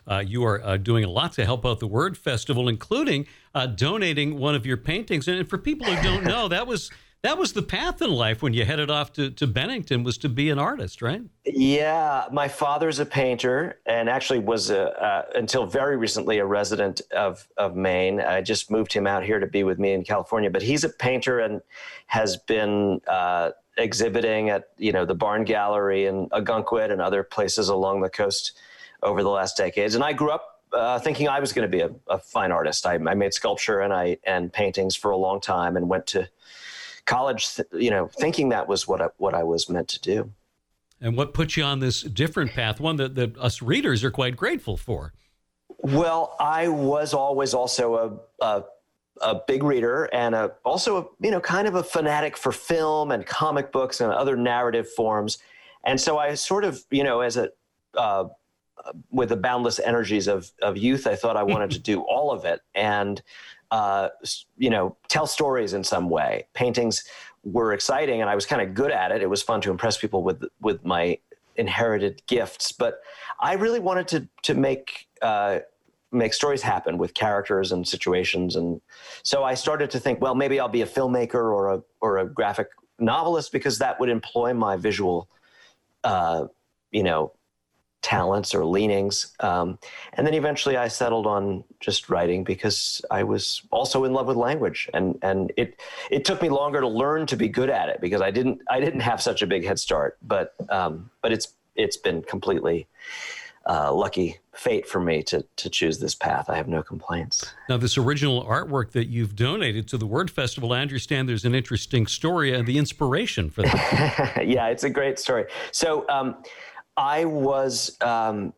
Uh, 0.08 0.24
you 0.26 0.44
are 0.44 0.62
uh, 0.64 0.78
doing 0.78 1.04
a 1.04 1.10
lot 1.10 1.32
to 1.34 1.46
help 1.46 1.66
out 1.66 1.80
the 1.80 1.88
Word 1.88 2.18
Festival, 2.18 2.68
including 2.68 3.28
uh, 3.54 3.68
donating 3.68 4.38
one 4.38 4.56
of 4.56 4.66
your 4.66 4.78
paintings. 4.78 5.28
And 5.28 5.48
for 5.48 5.58
people 5.58 5.86
who 5.88 6.04
don't 6.04 6.24
know, 6.24 6.48
that 6.48 6.68
was 6.68 6.92
that 7.26 7.40
was 7.40 7.54
the 7.54 7.62
path 7.64 8.04
in 8.04 8.12
life 8.12 8.44
when 8.44 8.54
you 8.54 8.64
headed 8.66 8.92
off 8.92 9.12
to, 9.14 9.32
to 9.32 9.48
Bennington 9.48 10.04
was 10.04 10.16
to 10.20 10.30
be 10.30 10.52
an 10.52 10.60
artist, 10.60 11.02
right? 11.02 11.24
Yeah, 11.44 12.26
my 12.32 12.48
father's 12.48 13.00
a 13.00 13.06
painter 13.06 13.80
and 13.88 14.08
actually 14.10 14.38
was 14.38 14.70
a, 14.70 14.92
uh, 15.04 15.24
until 15.34 15.66
very 15.66 15.98
recently 15.98 16.38
a 16.38 16.46
resident 16.46 17.02
of 17.12 17.48
of 17.58 17.76
Maine. 17.76 18.22
I 18.22 18.42
just 18.42 18.70
moved 18.70 18.94
him 18.94 19.08
out 19.08 19.24
here 19.24 19.40
to 19.40 19.48
be 19.48 19.64
with 19.64 19.80
me 19.80 19.94
in 19.94 20.04
California, 20.04 20.52
but 20.52 20.62
he's 20.62 20.84
a 20.84 20.90
painter 20.90 21.40
and 21.40 21.62
has 22.06 22.38
been 22.38 23.02
uh, 23.08 23.52
exhibiting 23.76 24.52
at 24.52 24.70
you 24.78 24.92
know 24.92 25.04
the 25.04 25.16
Barn 25.16 25.46
Gallery 25.46 26.06
in 26.06 26.30
Ogunquit 26.30 26.92
and 26.92 27.02
other 27.02 27.24
places 27.24 27.70
along 27.70 28.02
the 28.02 28.10
coast 28.10 28.52
over 29.02 29.24
the 29.24 29.30
last 29.30 29.58
decades. 29.58 29.96
And 29.96 30.04
I 30.04 30.14
grew 30.14 30.30
up 30.30 30.62
uh, 30.74 31.00
thinking 31.00 31.28
I 31.28 31.40
was 31.40 31.54
going 31.54 31.70
to 31.70 31.78
be 31.78 31.82
a, 31.82 31.90
a, 32.08 32.20
fine 32.20 32.52
artist. 32.52 32.86
I, 32.86 32.96
I, 32.96 33.14
made 33.14 33.34
sculpture 33.34 33.80
and 33.80 33.94
I 33.94 34.18
and 34.26 34.52
paintings 34.52 34.96
for 34.96 35.10
a 35.12 35.18
long 35.18 35.40
time, 35.40 35.78
and 35.78 35.88
went 35.88 36.06
to 36.08 36.28
college, 37.06 37.48
you 37.74 37.90
know, 37.90 38.08
thinking 38.08 38.50
that 38.50 38.68
was 38.68 38.88
what 38.88 39.02
I, 39.02 39.08
what 39.18 39.34
I 39.34 39.44
was 39.44 39.70
meant 39.70 39.88
to 39.90 40.02
do. 40.02 40.32
And 41.02 41.16
what 41.16 41.34
put 41.34 41.58
you 41.58 41.64
on 41.64 41.80
this 41.80 42.02
different 42.02 42.52
path, 42.52 42.80
one 42.80 42.96
that, 42.96 43.16
that 43.16 43.38
us 43.38 43.62
readers 43.62 44.04
are 44.04 44.12
quite 44.12 44.36
grateful 44.36 44.78
for? 44.78 45.14
Well, 45.80 46.36
I 46.40 46.68
was 46.68 47.14
always 47.14 47.54
also 47.54 48.20
a, 48.42 48.46
a 48.46 48.64
a 49.22 49.36
big 49.48 49.64
reader 49.64 50.06
and 50.12 50.36
a, 50.36 50.52
also 50.64 50.98
a, 50.98 51.26
you 51.26 51.32
know 51.32 51.40
kind 51.40 51.68
of 51.68 51.76
a 51.76 51.84
fanatic 51.84 52.36
for 52.36 52.52
film 52.52 53.12
and 53.12 53.26
comic 53.26 53.72
books 53.72 54.02
and 54.02 54.12
other 54.12 54.36
narrative 54.36 54.90
forms 54.92 55.38
and 55.86 56.00
so 56.00 56.18
i 56.18 56.34
sort 56.34 56.66
of 56.66 56.84
you 56.92 57.04
know 57.04 57.22
as 57.22 57.38
a 57.38 57.50
uh, 57.96 58.26
with 59.12 59.30
the 59.30 59.38
boundless 59.38 59.80
energies 59.80 60.28
of, 60.28 60.52
of 60.62 60.78
youth 60.78 61.08
i 61.08 61.16
thought 61.16 61.38
i 61.38 61.44
wanted 61.44 61.72
to 61.72 61.80
do 61.92 62.02
all 62.02 62.32
of 62.32 62.46
it 62.46 62.62
and 62.74 63.22
uh, 63.76 64.10
you 64.58 64.70
know 64.70 64.96
tell 65.08 65.28
stories 65.28 65.74
in 65.74 65.84
some 65.84 66.10
way. 66.10 66.48
Paintings 66.54 67.04
were 67.44 67.74
exciting 67.74 68.22
and 68.22 68.30
i 68.30 68.34
was 68.34 68.46
kind 68.46 68.62
of 68.62 68.74
good 68.74 68.92
at 68.92 69.12
it. 69.12 69.22
It 69.22 69.30
was 69.30 69.44
fun 69.44 69.62
to 69.62 69.70
impress 69.70 69.98
people 69.98 70.24
with 70.24 70.44
with 70.62 70.84
my 70.84 71.20
inherited 71.58 72.22
gifts 72.28 72.72
but 72.72 73.00
i 73.40 73.54
really 73.54 73.80
wanted 73.80 74.08
to 74.08 74.28
to 74.48 74.54
make 74.54 75.08
uh, 75.22 75.60
make 76.12 76.34
stories 76.34 76.62
happen 76.62 76.98
with 76.98 77.14
characters 77.14 77.72
and 77.72 77.88
situations 77.88 78.56
and 78.56 78.82
so 79.24 79.44
i 79.44 79.54
started 79.54 79.90
to 79.90 80.00
think 80.00 80.20
well 80.22 80.36
maybe 80.36 80.60
i'll 80.60 80.68
be 80.68 80.82
a 80.82 80.92
filmmaker 80.98 81.46
or 81.56 81.74
a 81.76 81.82
or 82.02 82.18
a 82.18 82.26
graphic 82.28 82.68
novelist 83.00 83.52
because 83.52 83.80
that 83.80 84.00
would 84.00 84.10
employ 84.10 84.54
my 84.54 84.76
visual 84.76 85.30
uh, 86.04 86.46
you 86.92 87.04
know 87.04 87.32
talents 88.06 88.54
or 88.54 88.64
leanings 88.64 89.34
um, 89.40 89.80
and 90.14 90.28
then 90.28 90.36
eventually 90.36 90.78
i 90.78 90.88
settled 90.88 91.26
on 91.26 91.64
just 91.80 92.08
writing 92.08 92.44
because 92.44 93.04
i 93.10 93.24
was 93.24 93.64
also 93.72 94.04
in 94.04 94.14
love 94.14 94.28
with 94.28 94.38
language 94.38 94.88
and 94.94 95.18
and 95.24 95.52
it 95.58 95.82
it 96.12 96.24
took 96.24 96.40
me 96.40 96.48
longer 96.50 96.80
to 96.80 96.88
learn 96.88 97.26
to 97.26 97.36
be 97.36 97.48
good 97.48 97.72
at 97.72 97.90
it 97.90 98.00
because 98.00 98.22
i 98.22 98.30
didn't 98.30 98.62
i 98.70 98.80
didn't 98.80 99.00
have 99.00 99.20
such 99.20 99.42
a 99.42 99.48
big 99.48 99.66
head 99.66 99.80
start 99.80 100.20
but 100.22 100.54
um, 100.70 101.10
but 101.24 101.32
it's 101.32 101.54
it's 101.76 101.98
been 101.98 102.22
completely 102.22 102.88
uh, 103.68 103.92
lucky 103.92 104.38
fate 104.54 104.88
for 104.88 105.00
me 105.00 105.24
to 105.24 105.44
to 105.56 105.70
choose 105.70 106.00
this 106.00 106.14
path. 106.14 106.50
I 106.50 106.56
have 106.56 106.68
no 106.68 106.84
complaints. 106.84 107.52
Now, 107.68 107.78
this 107.78 107.98
original 107.98 108.46
artwork 108.46 108.92
that 108.92 109.08
you've 109.08 109.36
donated 109.36 109.88
to 109.90 109.98
the 109.98 110.06
Word 110.06 110.30
Festival, 110.30 110.72
I 110.72 110.82
understand 110.82 111.28
there's 111.28 111.46
an 111.46 111.56
interesting 111.56 112.06
story 112.06 112.54
and 112.54 112.68
the 112.68 112.78
inspiration 112.78 113.50
for 113.50 113.64
that. 113.64 114.44
yeah, 114.48 114.68
it's 114.68 114.84
a 114.84 114.90
great 114.90 115.18
story. 115.18 115.46
So, 115.72 116.08
um, 116.10 116.36
I 116.98 117.26
was 117.26 117.98
um, 118.02 118.54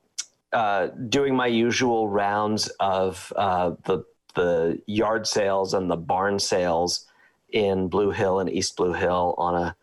uh, 0.54 0.88
doing 1.10 1.36
my 1.36 1.48
usual 1.48 2.08
rounds 2.08 2.68
of 2.80 3.32
uh, 3.36 3.72
the 3.86 4.06
the 4.36 4.80
yard 4.86 5.26
sales 5.26 5.74
and 5.74 5.90
the 5.90 5.98
barn 5.98 6.38
sales 6.38 7.08
in 7.50 7.88
Blue 7.88 8.12
Hill 8.12 8.40
and 8.40 8.50
East 8.50 8.78
Blue 8.78 8.94
Hill 8.94 9.34
on 9.38 9.56
a 9.56 9.76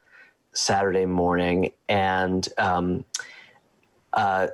Saturday 0.53 1.07
morning, 1.07 1.73
and 1.89 2.49
um, 2.57 3.05
uh, 4.13 4.49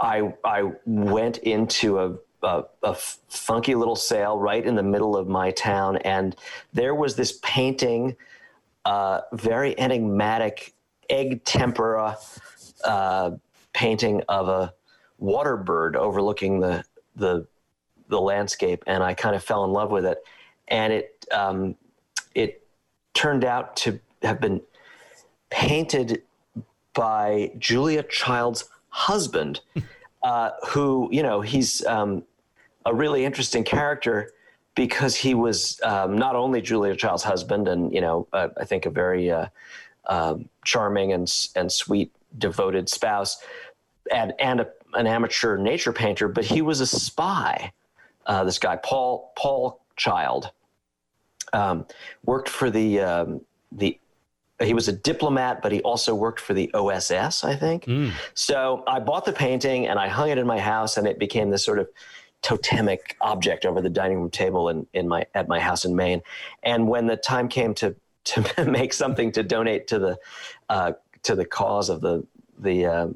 I 0.00 0.34
I 0.44 0.72
went 0.84 1.38
into 1.38 2.00
a, 2.00 2.14
a, 2.42 2.64
a 2.82 2.94
funky 2.94 3.76
little 3.76 3.94
sale 3.94 4.36
right 4.38 4.64
in 4.64 4.74
the 4.74 4.82
middle 4.82 5.16
of 5.16 5.28
my 5.28 5.52
town, 5.52 5.98
and 5.98 6.34
there 6.72 6.96
was 6.96 7.14
this 7.14 7.38
painting, 7.42 8.16
uh, 8.84 9.20
very 9.32 9.78
enigmatic 9.78 10.74
egg 11.08 11.44
tempera 11.44 12.18
uh, 12.86 13.32
painting 13.72 14.22
of 14.28 14.48
a 14.48 14.72
water 15.18 15.56
bird 15.56 15.96
overlooking 15.96 16.60
the 16.60 16.84
the 17.16 17.46
the 18.08 18.20
landscape, 18.20 18.84
and 18.86 19.02
I 19.02 19.14
kind 19.14 19.34
of 19.34 19.42
fell 19.42 19.64
in 19.64 19.72
love 19.72 19.90
with 19.90 20.06
it, 20.06 20.22
and 20.68 20.92
it 20.92 21.26
um, 21.32 21.74
it 22.34 22.66
turned 23.14 23.44
out 23.44 23.76
to 23.76 23.98
have 24.22 24.40
been 24.40 24.60
painted 25.50 26.22
by 26.94 27.52
Julia 27.58 28.02
Child's 28.02 28.68
husband, 28.88 29.60
uh, 30.22 30.50
who, 30.68 31.08
you 31.12 31.22
know, 31.22 31.40
he's 31.40 31.84
um, 31.86 32.24
a 32.84 32.94
really 32.94 33.24
interesting 33.24 33.62
character 33.62 34.32
because 34.74 35.14
he 35.14 35.34
was 35.34 35.80
um, 35.82 36.16
not 36.16 36.36
only 36.36 36.60
Julia 36.60 36.96
Child's 36.96 37.22
husband 37.22 37.68
and, 37.68 37.92
you 37.92 38.00
know, 38.00 38.26
uh, 38.32 38.48
I 38.58 38.64
think 38.64 38.86
a 38.86 38.90
very 38.90 39.30
uh, 39.30 39.46
um, 40.08 40.48
charming 40.64 41.12
and, 41.12 41.32
and 41.54 41.70
sweet, 41.70 42.14
devoted 42.38 42.88
spouse 42.88 43.38
and, 44.12 44.32
and 44.38 44.60
a, 44.60 44.68
an 44.94 45.06
amateur 45.06 45.56
nature 45.56 45.92
painter, 45.92 46.28
but 46.28 46.44
he 46.44 46.62
was 46.62 46.80
a 46.80 46.86
spy. 46.86 47.72
Uh, 48.26 48.44
this 48.44 48.58
guy, 48.58 48.76
Paul, 48.76 49.32
Paul 49.36 49.80
Child, 49.96 50.50
um, 51.52 51.86
worked 52.24 52.48
for 52.48 52.70
the, 52.70 53.00
um, 53.00 53.40
the 53.72 53.98
he 54.62 54.72
was 54.72 54.88
a 54.88 54.92
diplomat, 54.92 55.60
but 55.62 55.70
he 55.70 55.82
also 55.82 56.14
worked 56.14 56.40
for 56.40 56.54
the 56.54 56.72
OSS, 56.72 57.44
I 57.44 57.56
think. 57.56 57.84
Mm. 57.84 58.12
So 58.34 58.82
I 58.86 59.00
bought 59.00 59.26
the 59.26 59.32
painting 59.32 59.86
and 59.86 59.98
I 59.98 60.08
hung 60.08 60.30
it 60.30 60.38
in 60.38 60.46
my 60.46 60.58
house, 60.58 60.96
and 60.96 61.06
it 61.06 61.18
became 61.18 61.50
this 61.50 61.64
sort 61.64 61.78
of 61.78 61.88
totemic 62.42 63.16
object 63.20 63.66
over 63.66 63.80
the 63.80 63.90
dining 63.90 64.18
room 64.18 64.30
table 64.30 64.68
in, 64.68 64.86
in 64.92 65.08
my 65.08 65.26
at 65.34 65.48
my 65.48 65.60
house 65.60 65.84
in 65.84 65.94
Maine. 65.94 66.22
And 66.62 66.88
when 66.88 67.06
the 67.06 67.16
time 67.16 67.48
came 67.48 67.74
to 67.74 67.96
to 68.24 68.64
make 68.70 68.92
something 68.92 69.32
to 69.32 69.42
donate 69.42 69.88
to 69.88 69.98
the 69.98 70.18
uh, 70.68 70.92
to 71.22 71.34
the 71.34 71.44
cause 71.44 71.88
of 71.88 72.00
the 72.00 72.26
the 72.58 72.86
uh, 72.86 73.08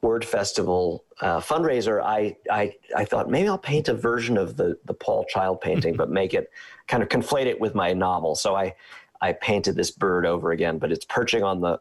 Word 0.00 0.24
Festival 0.24 1.04
uh, 1.20 1.40
fundraiser, 1.40 2.02
I, 2.02 2.36
I 2.50 2.74
I 2.96 3.04
thought 3.04 3.30
maybe 3.30 3.48
I'll 3.48 3.58
paint 3.58 3.88
a 3.88 3.94
version 3.94 4.36
of 4.36 4.56
the 4.56 4.78
the 4.84 4.94
Paul 4.94 5.24
Child 5.24 5.60
painting, 5.60 5.96
but 5.96 6.10
make 6.10 6.34
it 6.34 6.50
kind 6.86 7.02
of 7.02 7.08
conflate 7.08 7.46
it 7.46 7.60
with 7.60 7.74
my 7.74 7.92
novel. 7.92 8.34
So 8.34 8.54
I 8.54 8.74
I 9.20 9.32
painted 9.32 9.76
this 9.76 9.90
bird 9.90 10.26
over 10.26 10.52
again, 10.52 10.78
but 10.78 10.92
it's 10.92 11.04
perching 11.04 11.42
on 11.42 11.60
the 11.60 11.80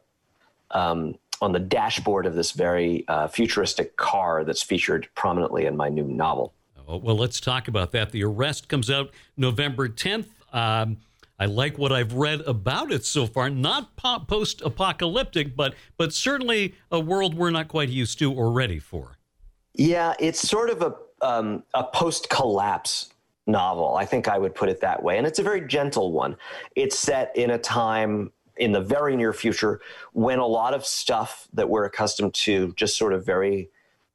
um, 0.71 1.15
on 1.41 1.51
the 1.51 1.59
dashboard 1.59 2.25
of 2.25 2.35
this 2.35 2.51
very 2.51 3.05
uh, 3.07 3.27
futuristic 3.27 3.97
car 3.97 4.43
that's 4.43 4.63
featured 4.63 5.09
prominently 5.13 5.65
in 5.65 5.75
my 5.75 5.89
new 5.89 6.05
novel. 6.05 6.53
Well, 6.87 7.17
let's 7.17 7.39
talk 7.39 7.67
about 7.67 7.91
that. 7.91 8.11
The 8.11 8.23
Arrest 8.23 8.67
comes 8.67 8.89
out 8.89 9.11
November 9.37 9.87
10th. 9.87 10.27
Um, 10.51 10.97
I 11.39 11.45
like 11.45 11.77
what 11.77 11.91
I've 11.91 12.13
read 12.13 12.41
about 12.41 12.91
it 12.91 13.05
so 13.05 13.25
far. 13.25 13.49
Not 13.49 13.95
post 14.27 14.61
apocalyptic, 14.61 15.55
but 15.55 15.73
but 15.97 16.13
certainly 16.13 16.75
a 16.91 16.99
world 16.99 17.35
we're 17.35 17.49
not 17.49 17.67
quite 17.67 17.89
used 17.89 18.19
to 18.19 18.31
or 18.31 18.51
ready 18.51 18.79
for. 18.79 19.17
Yeah, 19.73 20.13
it's 20.19 20.47
sort 20.47 20.69
of 20.69 20.81
a 20.81 20.95
um, 21.25 21.63
a 21.73 21.83
post 21.83 22.29
collapse 22.29 23.09
novel. 23.47 23.95
I 23.95 24.05
think 24.05 24.27
I 24.27 24.37
would 24.37 24.55
put 24.55 24.69
it 24.69 24.81
that 24.81 25.01
way, 25.01 25.17
and 25.17 25.25
it's 25.25 25.39
a 25.39 25.43
very 25.43 25.67
gentle 25.67 26.11
one. 26.11 26.37
It's 26.75 26.97
set 26.97 27.35
in 27.35 27.49
a 27.49 27.57
time 27.57 28.31
in 28.57 28.71
the 28.71 28.81
very 28.81 29.15
near 29.15 29.33
future 29.33 29.81
when 30.11 30.37
a 30.37 30.45
lot 30.45 30.75
of 30.75 30.85
stuff 30.85 31.47
that 31.53 31.67
we're 31.67 31.85
accustomed 31.85 32.35
to 32.35 32.71
just 32.75 32.97
sort 32.97 33.11
of 33.13 33.25
very 33.25 33.69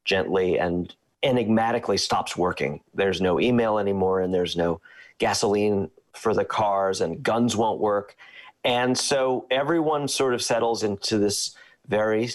gently 0.04 0.58
and 0.58 0.94
enigmatically 1.24 1.98
stops 1.98 2.36
working. 2.36 2.80
There's 2.94 3.20
no 3.20 3.40
email 3.40 3.78
anymore, 3.78 4.20
and 4.20 4.32
there's 4.32 4.56
no 4.56 4.80
gasoline 5.18 5.90
for 6.18 6.34
the 6.34 6.44
cars, 6.44 7.00
and 7.00 7.22
guns 7.22 7.56
won't 7.56 7.80
work. 7.80 8.16
And 8.64 8.98
so 8.98 9.46
everyone 9.50 10.08
sort 10.08 10.34
of 10.34 10.42
settles 10.42 10.82
into 10.82 11.18
this 11.18 11.54
very 11.86 12.30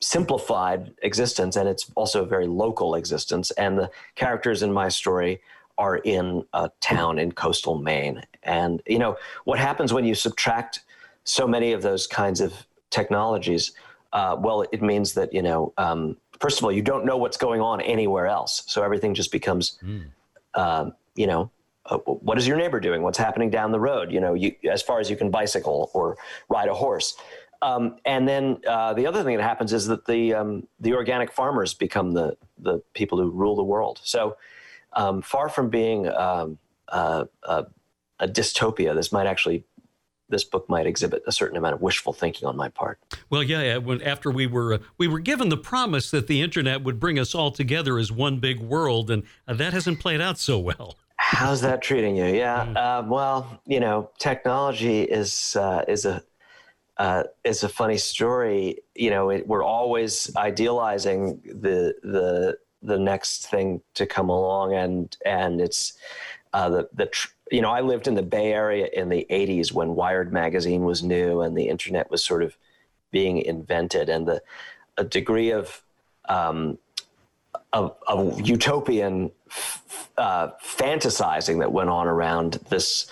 simplified 0.00 0.92
existence, 1.02 1.56
and 1.56 1.68
it's 1.68 1.90
also 1.94 2.22
a 2.22 2.26
very 2.26 2.46
local 2.46 2.94
existence. 2.94 3.50
And 3.52 3.78
the 3.78 3.90
characters 4.14 4.62
in 4.62 4.72
my 4.72 4.88
story 4.88 5.40
are 5.78 5.98
in 5.98 6.44
a 6.52 6.70
town 6.80 7.18
in 7.18 7.32
coastal 7.32 7.76
Maine. 7.78 8.22
And, 8.42 8.82
you 8.86 8.98
know, 8.98 9.16
what 9.44 9.58
happens 9.58 9.92
when 9.92 10.04
you 10.04 10.14
subtract 10.14 10.80
so 11.24 11.46
many 11.46 11.72
of 11.72 11.82
those 11.82 12.06
kinds 12.06 12.40
of 12.40 12.52
technologies? 12.90 13.72
Uh, 14.12 14.36
well, 14.38 14.66
it 14.72 14.82
means 14.82 15.14
that, 15.14 15.32
you 15.32 15.42
know, 15.42 15.72
um, 15.78 16.16
first 16.40 16.58
of 16.58 16.64
all, 16.64 16.72
you 16.72 16.82
don't 16.82 17.04
know 17.06 17.16
what's 17.16 17.36
going 17.36 17.60
on 17.60 17.80
anywhere 17.80 18.26
else. 18.26 18.62
So 18.66 18.82
everything 18.82 19.14
just 19.14 19.32
becomes, 19.32 19.78
mm. 19.82 20.04
uh, 20.54 20.90
you 21.14 21.26
know, 21.26 21.50
uh, 21.86 21.98
what 21.98 22.38
is 22.38 22.46
your 22.46 22.56
neighbor 22.56 22.80
doing? 22.80 23.02
What's 23.02 23.18
happening 23.18 23.50
down 23.50 23.72
the 23.72 23.80
road? 23.80 24.12
You 24.12 24.20
know, 24.20 24.34
you, 24.34 24.54
as 24.70 24.82
far 24.82 25.00
as 25.00 25.10
you 25.10 25.16
can 25.16 25.30
bicycle 25.30 25.90
or 25.94 26.16
ride 26.48 26.68
a 26.68 26.74
horse. 26.74 27.16
Um, 27.62 27.96
and 28.04 28.26
then 28.26 28.58
uh, 28.66 28.94
the 28.94 29.06
other 29.06 29.22
thing 29.22 29.36
that 29.36 29.42
happens 29.42 29.72
is 29.72 29.86
that 29.86 30.06
the 30.06 30.34
um, 30.34 30.66
the 30.78 30.94
organic 30.94 31.30
farmers 31.30 31.74
become 31.74 32.12
the 32.12 32.36
the 32.58 32.82
people 32.94 33.18
who 33.18 33.30
rule 33.30 33.56
the 33.56 33.62
world. 33.62 34.00
So 34.02 34.36
um, 34.94 35.20
far 35.22 35.48
from 35.48 35.68
being 35.68 36.08
um, 36.08 36.58
uh, 36.88 37.24
a 37.46 38.28
dystopia, 38.28 38.94
this 38.94 39.12
might 39.12 39.26
actually 39.26 39.64
this 40.30 40.44
book 40.44 40.68
might 40.68 40.86
exhibit 40.86 41.22
a 41.26 41.32
certain 41.32 41.56
amount 41.56 41.74
of 41.74 41.82
wishful 41.82 42.12
thinking 42.12 42.48
on 42.48 42.56
my 42.56 42.68
part. 42.68 42.98
Well, 43.28 43.42
yeah, 43.42 43.62
yeah. 43.62 43.76
When, 43.78 44.00
after 44.02 44.30
we 44.30 44.46
were 44.46 44.74
uh, 44.74 44.78
we 44.96 45.08
were 45.08 45.18
given 45.18 45.48
the 45.48 45.56
promise 45.56 46.10
that 46.12 46.28
the 46.28 46.40
internet 46.40 46.82
would 46.82 46.98
bring 46.98 47.18
us 47.18 47.34
all 47.34 47.50
together 47.50 47.98
as 47.98 48.10
one 48.10 48.38
big 48.38 48.60
world, 48.60 49.10
and 49.10 49.24
uh, 49.46 49.54
that 49.54 49.72
hasn't 49.72 50.00
played 50.00 50.20
out 50.20 50.38
so 50.38 50.58
well. 50.58 50.96
How's 51.32 51.60
that 51.60 51.80
treating 51.80 52.16
you? 52.16 52.24
Yeah. 52.24 52.62
Uh, 52.62 53.04
well, 53.06 53.60
you 53.64 53.78
know, 53.78 54.10
technology 54.18 55.02
is 55.02 55.54
uh, 55.54 55.84
is 55.86 56.04
a 56.04 56.24
uh, 56.96 57.22
is 57.44 57.62
a 57.62 57.68
funny 57.68 57.98
story. 57.98 58.80
You 58.96 59.10
know, 59.10 59.30
it, 59.30 59.46
we're 59.46 59.62
always 59.62 60.34
idealizing 60.34 61.40
the 61.44 61.94
the 62.02 62.58
the 62.82 62.98
next 62.98 63.46
thing 63.48 63.80
to 63.94 64.06
come 64.06 64.28
along, 64.28 64.74
and 64.74 65.16
and 65.24 65.60
it's 65.60 65.92
uh, 66.52 66.68
the 66.68 66.88
the 66.94 67.06
tr- 67.06 67.28
you 67.52 67.62
know, 67.62 67.70
I 67.70 67.80
lived 67.80 68.08
in 68.08 68.16
the 68.16 68.22
Bay 68.22 68.52
Area 68.52 68.88
in 68.92 69.08
the 69.08 69.24
80s 69.30 69.72
when 69.72 69.94
Wired 69.94 70.32
magazine 70.32 70.82
was 70.82 71.04
new 71.04 71.42
and 71.42 71.56
the 71.56 71.68
internet 71.68 72.10
was 72.10 72.24
sort 72.24 72.42
of 72.42 72.56
being 73.12 73.38
invented, 73.38 74.08
and 74.08 74.26
the 74.26 74.42
a 74.96 75.04
degree 75.04 75.52
of 75.52 75.80
um, 76.28 76.76
of, 77.72 77.96
of, 78.08 78.40
utopian 78.40 79.30
uh, 80.20 80.50
fantasizing 80.62 81.60
that 81.60 81.72
went 81.72 81.88
on 81.88 82.06
around 82.06 82.60
this, 82.68 83.10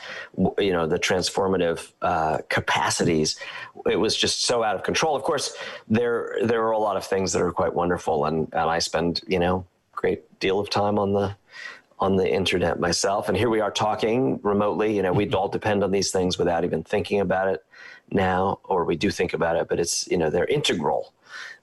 you 0.59 0.73
know, 0.73 0.87
the 0.87 0.99
transformative 0.99 1.91
uh, 2.03 2.39
capacities. 2.51 3.41
It 3.87 3.97
was 3.97 4.15
just 4.15 4.45
so 4.45 4.63
out 4.63 4.77
of 4.77 4.83
control. 4.83 5.17
Of 5.17 5.23
course, 5.23 5.57
there 5.89 6.37
there 6.45 6.63
are 6.65 6.73
a 6.73 6.79
lot 6.79 6.99
of 6.99 7.07
things 7.07 7.33
that 7.33 7.41
are 7.41 7.51
quite 7.51 7.73
wonderful, 7.73 8.27
and 8.27 8.49
and 8.53 8.69
I 8.71 8.79
spend 8.79 9.23
you 9.27 9.39
know 9.39 9.65
great 9.93 10.39
deal 10.39 10.61
of 10.61 10.69
time 10.69 10.99
on 10.99 11.15
the 11.15 11.35
on 11.99 12.17
the 12.17 12.31
internet 12.31 12.79
myself. 12.79 13.29
And 13.29 13.37
here 13.37 13.51
we 13.51 13.61
are 13.61 13.71
talking 13.71 14.39
remotely. 14.43 14.95
You 14.95 15.03
know, 15.03 15.13
we 15.13 15.25
mm-hmm. 15.25 15.35
all 15.35 15.49
depend 15.49 15.83
on 15.83 15.91
these 15.91 16.11
things 16.11 16.39
without 16.39 16.65
even 16.65 16.83
thinking 16.85 17.21
about 17.21 17.49
it 17.49 17.65
now, 18.11 18.61
or 18.65 18.85
we 18.85 18.97
do 18.97 19.11
think 19.11 19.33
about 19.33 19.57
it, 19.57 19.67
but 19.69 19.81
it's, 19.81 20.07
you 20.09 20.17
know, 20.17 20.31
they're 20.31 20.47
integral. 20.47 21.13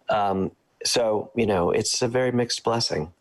Um, 0.09 0.51
so, 0.83 1.31
you 1.35 1.45
know, 1.45 1.71
it's 1.71 2.01
a 2.01 2.07
very 2.07 2.31
mixed 2.31 2.63
blessing. 2.63 3.13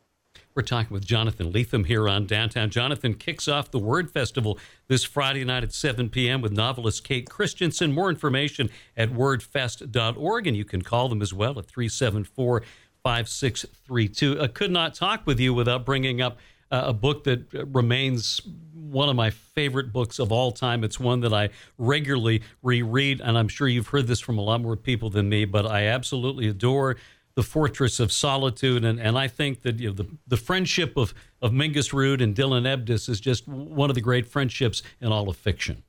We're 0.55 0.62
talking 0.62 0.95
with 0.95 1.05
Jonathan 1.05 1.53
Lethem 1.53 1.85
here 1.85 2.09
on 2.09 2.27
Downtown. 2.27 2.71
Jonathan 2.71 3.14
kicks 3.14 3.49
off 3.49 3.73
the 3.73 3.79
Word 3.81 4.12
Festival 4.12 4.57
this 4.87 5.03
Friday 5.03 5.45
night 5.45 5.64
at 5.64 5.73
7 5.73 6.11
p.m. 6.11 6.40
with 6.43 6.53
novelist 6.53 7.03
Kate 7.03 7.29
Christensen. 7.29 7.93
More 7.93 8.09
information 8.09 8.71
at 8.97 9.11
wordfest.org, 9.11 10.47
and 10.47 10.57
you 10.57 10.64
can 10.64 10.83
call 10.83 11.09
them 11.09 11.23
as 11.23 11.35
well 11.35 11.59
at 11.59 11.67
374 11.67 12.62
5632. 13.03 14.40
I 14.40 14.47
could 14.47 14.71
not 14.71 14.95
talk 14.95 15.27
with 15.27 15.40
you 15.40 15.53
without 15.53 15.85
bringing 15.85 16.23
up 16.23 16.38
uh, 16.71 16.85
a 16.87 16.93
book 16.93 17.25
that 17.25 17.53
remains 17.73 18.40
one 18.73 19.09
of 19.09 19.17
my 19.17 19.31
favorite 19.31 19.93
books 19.93 20.21
of 20.21 20.31
all 20.31 20.53
time. 20.53 20.85
It's 20.85 21.01
one 21.01 21.19
that 21.21 21.33
I 21.33 21.51
regularly 21.79 22.43
reread, 22.62 23.21
and 23.21 23.37
I'm 23.37 23.49
sure 23.49 23.67
you've 23.67 23.88
heard 23.88 24.07
this 24.07 24.21
from 24.21 24.38
a 24.38 24.40
lot 24.40 24.61
more 24.61 24.77
people 24.77 25.11
than 25.11 25.29
me, 25.29 25.47
but 25.47 25.67
I 25.67 25.87
absolutely 25.87 26.47
adore 26.47 26.97
The 27.37 27.42
Fortress 27.42 27.99
of 28.01 28.12
Solitude. 28.12 28.85
And, 28.85 29.01
and 29.01 29.18
I 29.18 29.29
think 29.29 29.62
that 29.62 29.81
you 29.81 29.88
know, 29.88 29.94
the, 29.94 30.07
the 30.27 30.37
friendship 30.37 30.97
of, 30.97 31.14
of 31.42 31.53
Mingus 31.53 31.92
Rude 31.92 32.20
and 32.20 32.35
Dylan 32.35 32.64
Ebdus 32.64 33.09
is 33.09 33.20
just 33.20 33.49
one 33.49 33.90
of 33.90 33.94
the 33.94 34.01
great 34.01 34.27
friendships 34.27 34.83
in 35.01 35.12
all 35.12 35.29
of 35.29 35.37
fiction. 35.37 35.83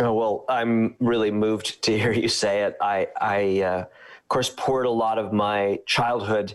Oh, 0.00 0.12
well, 0.12 0.44
I'm 0.48 0.94
really 1.00 1.32
moved 1.32 1.82
to 1.82 1.98
hear 1.98 2.12
you 2.12 2.28
say 2.28 2.62
it. 2.62 2.76
I, 2.80 3.08
I 3.20 3.62
uh, 3.62 3.84
of 4.28 4.28
course, 4.28 4.52
poured 4.54 4.84
a 4.84 4.90
lot 4.90 5.18
of 5.18 5.32
my 5.32 5.80
childhood 5.86 6.54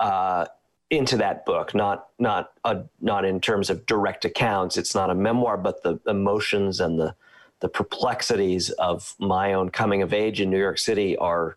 uh, 0.00 0.46
into 0.90 1.16
that 1.18 1.46
book, 1.46 1.72
not 1.72 2.08
not 2.18 2.52
a, 2.64 2.82
not 3.00 3.24
in 3.24 3.40
terms 3.40 3.70
of 3.70 3.86
direct 3.86 4.24
accounts. 4.24 4.76
It's 4.76 4.96
not 4.96 5.10
a 5.10 5.14
memoir, 5.14 5.56
but 5.56 5.84
the 5.84 6.00
emotions 6.08 6.80
and 6.80 6.98
the 6.98 7.14
the 7.60 7.68
perplexities 7.68 8.70
of 8.70 9.14
my 9.20 9.52
own 9.52 9.70
coming 9.70 10.02
of 10.02 10.12
age 10.12 10.40
in 10.40 10.50
New 10.50 10.58
York 10.58 10.78
City 10.78 11.16
are 11.16 11.56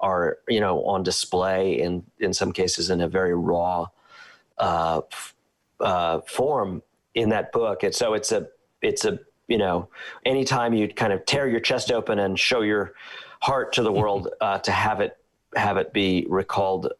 are 0.00 0.38
you 0.48 0.60
know 0.60 0.84
on 0.84 1.02
display 1.02 1.80
in 1.80 2.04
in 2.18 2.32
some 2.32 2.52
cases 2.52 2.90
in 2.90 3.00
a 3.00 3.08
very 3.08 3.34
raw 3.34 3.86
uh, 4.58 5.00
uh, 5.80 6.20
form 6.20 6.82
in 7.14 7.28
that 7.30 7.52
book. 7.52 7.82
And 7.82 7.94
so 7.94 8.14
it's 8.14 8.32
a 8.32 8.48
it's 8.82 9.04
a 9.04 9.18
you 9.48 9.58
know 9.58 9.88
anytime 10.24 10.74
you 10.74 10.88
kind 10.88 11.12
of 11.12 11.24
tear 11.26 11.48
your 11.48 11.60
chest 11.60 11.92
open 11.92 12.18
and 12.18 12.38
show 12.38 12.62
your 12.62 12.94
heart 13.40 13.72
to 13.74 13.82
the 13.82 13.92
world 13.92 14.28
uh, 14.40 14.58
to 14.58 14.72
have 14.72 15.00
it 15.00 15.16
have 15.54 15.76
it 15.76 15.92
be 15.92 16.26
recalled 16.28 16.92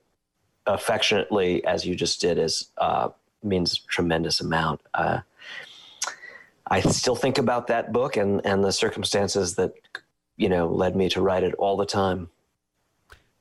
affectionately 0.67 1.65
as 1.65 1.85
you 1.85 1.95
just 1.95 2.21
did 2.21 2.39
is 2.39 2.71
uh, 2.79 3.09
means 3.43 3.83
a 3.85 3.87
tremendous 3.89 4.41
amount. 4.41 4.81
Uh, 4.95 5.21
I 6.67 6.81
still 6.81 7.17
think 7.17 7.39
about 7.39 7.67
that 7.69 7.93
book 7.93 8.17
and 8.17 8.45
and 8.45 8.65
the 8.65 8.73
circumstances 8.73 9.57
that 9.57 9.73
you 10.37 10.49
know 10.49 10.69
led 10.69 10.97
me 10.97 11.09
to 11.11 11.21
write 11.21 11.43
it 11.43 11.55
all 11.55 11.77
the 11.77 11.87
time. 11.87 12.31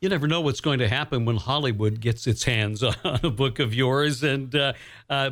You 0.03 0.09
never 0.09 0.27
know 0.27 0.41
what's 0.41 0.59
going 0.59 0.79
to 0.79 0.89
happen 0.89 1.23
when 1.23 1.37
Hollywood 1.37 2.01
gets 2.01 2.27
its 2.27 2.43
hands 2.43 2.83
on 3.05 3.19
a 3.23 3.29
book 3.29 3.59
of 3.59 3.73
yours, 3.73 4.21
and 4.21 4.53
uh, 4.53 4.73
uh 5.09 5.31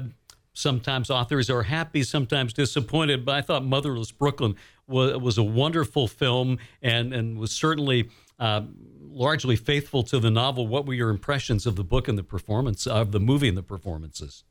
sometimes 0.53 1.10
authors 1.10 1.49
are 1.49 1.63
happy, 1.63 2.03
sometimes 2.03 2.53
disappointed. 2.53 3.25
But 3.25 3.36
I 3.36 3.41
thought 3.41 3.65
Motherless 3.65 4.13
Brooklyn 4.13 4.55
was, 4.88 5.17
was 5.17 5.38
a 5.38 5.43
wonderful 5.43 6.07
film 6.07 6.57
and 6.81 7.13
and 7.13 7.38
was 7.38 7.51
certainly 7.51 8.10
uh, 8.39 8.62
largely 9.10 9.57
faithful 9.57 10.03
to 10.03 10.21
the 10.21 10.31
novel. 10.31 10.67
What 10.67 10.86
were 10.86 10.93
your 10.93 11.10
impressions 11.10 11.65
of 11.65 11.75
the 11.75 11.84
book 11.84 12.07
and 12.07 12.17
the 12.17 12.23
performance 12.23 12.88
of 12.88 13.12
the 13.12 13.19
movie 13.19 13.49
and 13.49 13.57
the 13.57 13.63
performances? 13.63 14.45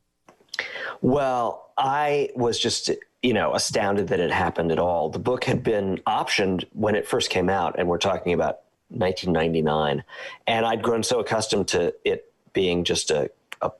Well, 1.00 1.72
I 1.78 2.28
was 2.37 2.59
just 2.59 2.90
you 3.22 3.33
know 3.33 3.54
astounded 3.54 4.09
that 4.09 4.20
it 4.20 4.33
happened 4.33 4.70
at 4.70 4.78
all. 4.78 5.09
The 5.09 5.18
book 5.18 5.44
had 5.44 5.62
been 5.62 5.96
optioned 6.06 6.66
when 6.74 6.94
it 6.94 7.09
first 7.09 7.30
came 7.30 7.48
out, 7.48 7.78
and 7.78 7.88
we're 7.88 7.96
talking 7.96 8.35
about 8.35 8.59
1999, 8.90 10.05
and 10.46 10.66
I'd 10.66 10.83
grown 10.83 11.03
so 11.03 11.20
accustomed 11.20 11.68
to 11.68 11.94
it 12.05 12.33
being 12.53 12.85
just 12.85 13.11
a, 13.11 13.31
a 13.62 13.70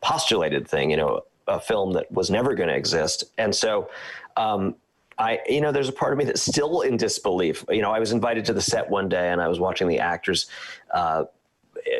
postulated 0.00 0.66
thing, 0.66 0.90
you 0.90 0.96
know, 0.96 1.22
a 1.48 1.60
film 1.60 1.92
that 1.94 2.10
was 2.10 2.30
never 2.30 2.54
going 2.54 2.68
to 2.68 2.76
exist, 2.76 3.24
and 3.38 3.54
so 3.54 3.90
um, 4.36 4.76
I, 5.18 5.40
you 5.48 5.60
know, 5.60 5.72
there's 5.72 5.88
a 5.88 5.92
part 5.92 6.12
of 6.12 6.18
me 6.18 6.24
that's 6.24 6.42
still 6.42 6.80
in 6.82 6.96
disbelief. 6.96 7.64
You 7.68 7.82
know, 7.82 7.92
I 7.92 7.98
was 7.98 8.12
invited 8.12 8.44
to 8.46 8.52
the 8.52 8.60
set 8.60 8.88
one 8.88 9.08
day 9.08 9.30
and 9.30 9.40
I 9.40 9.48
was 9.48 9.60
watching 9.60 9.88
the 9.88 9.98
actors, 9.98 10.46
uh, 10.92 11.24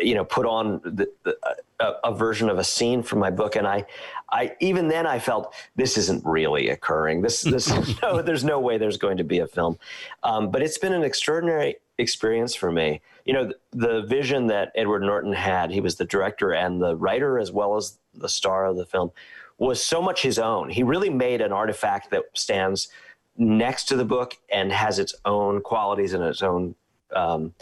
you 0.03 0.14
know, 0.14 0.25
put 0.25 0.46
on 0.46 0.81
the, 0.85 1.09
the, 1.25 1.37
a, 1.81 1.92
a, 2.05 2.14
version 2.14 2.48
of 2.48 2.59
a 2.59 2.64
scene 2.64 3.03
from 3.03 3.18
my 3.18 3.31
book, 3.31 3.57
and 3.57 3.66
I, 3.66 3.85
I 4.31 4.55
even 4.61 4.88
then 4.88 5.07
I 5.07 5.18
felt 5.18 5.55
this 5.75 5.98
isn't 5.98 6.25
really 6.25 6.68
occurring. 6.68 7.22
This, 7.22 7.42
this, 7.42 7.68
no, 8.03 8.22
there's 8.22 8.44
no 8.44 8.61
way 8.61 8.79
there's 8.79 8.96
going 8.96 9.16
to 9.16 9.25
be 9.25 9.40
a 9.40 9.46
film. 9.46 9.79
Um, 10.22 10.51
but 10.51 10.62
it's 10.62 10.79
been 10.79 10.92
an 10.92 11.03
extraordinary 11.03 11.77
experience 12.03 12.55
for 12.55 12.71
me. 12.71 13.01
You 13.25 13.33
know, 13.33 13.53
the, 13.71 14.03
vision 14.03 14.49
that 14.49 14.73
Edward 14.75 15.01
Norton 15.01 15.33
had. 15.33 15.71
He 15.71 15.81
was 15.81 15.97
the 15.97 16.05
director 16.05 16.53
and 16.53 16.83
the 16.83 16.97
writer 16.97 17.38
as 17.38 17.51
well 17.51 17.77
as 17.77 17.99
the 18.12 18.29
star 18.29 18.67
of 18.67 18.77
the 18.77 18.85
film 18.85 19.11
was 19.59 19.83
so 19.83 20.03
much 20.03 20.23
his 20.23 20.38
own. 20.38 20.69
He 20.69 20.83
really 20.83 21.11
made 21.11 21.41
an 21.41 21.53
artifact 21.53 22.11
that 22.11 22.25
stands 22.35 22.88
next 23.37 23.85
to 23.85 23.97
the 23.97 24.05
book 24.05 24.37
and 24.53 24.73
has 24.73 24.99
its 24.99 25.15
own 25.25 25.62
qualities 25.62 26.12
and 26.12 26.23
its 26.25 26.43
own 26.43 26.75
um, 27.15 27.55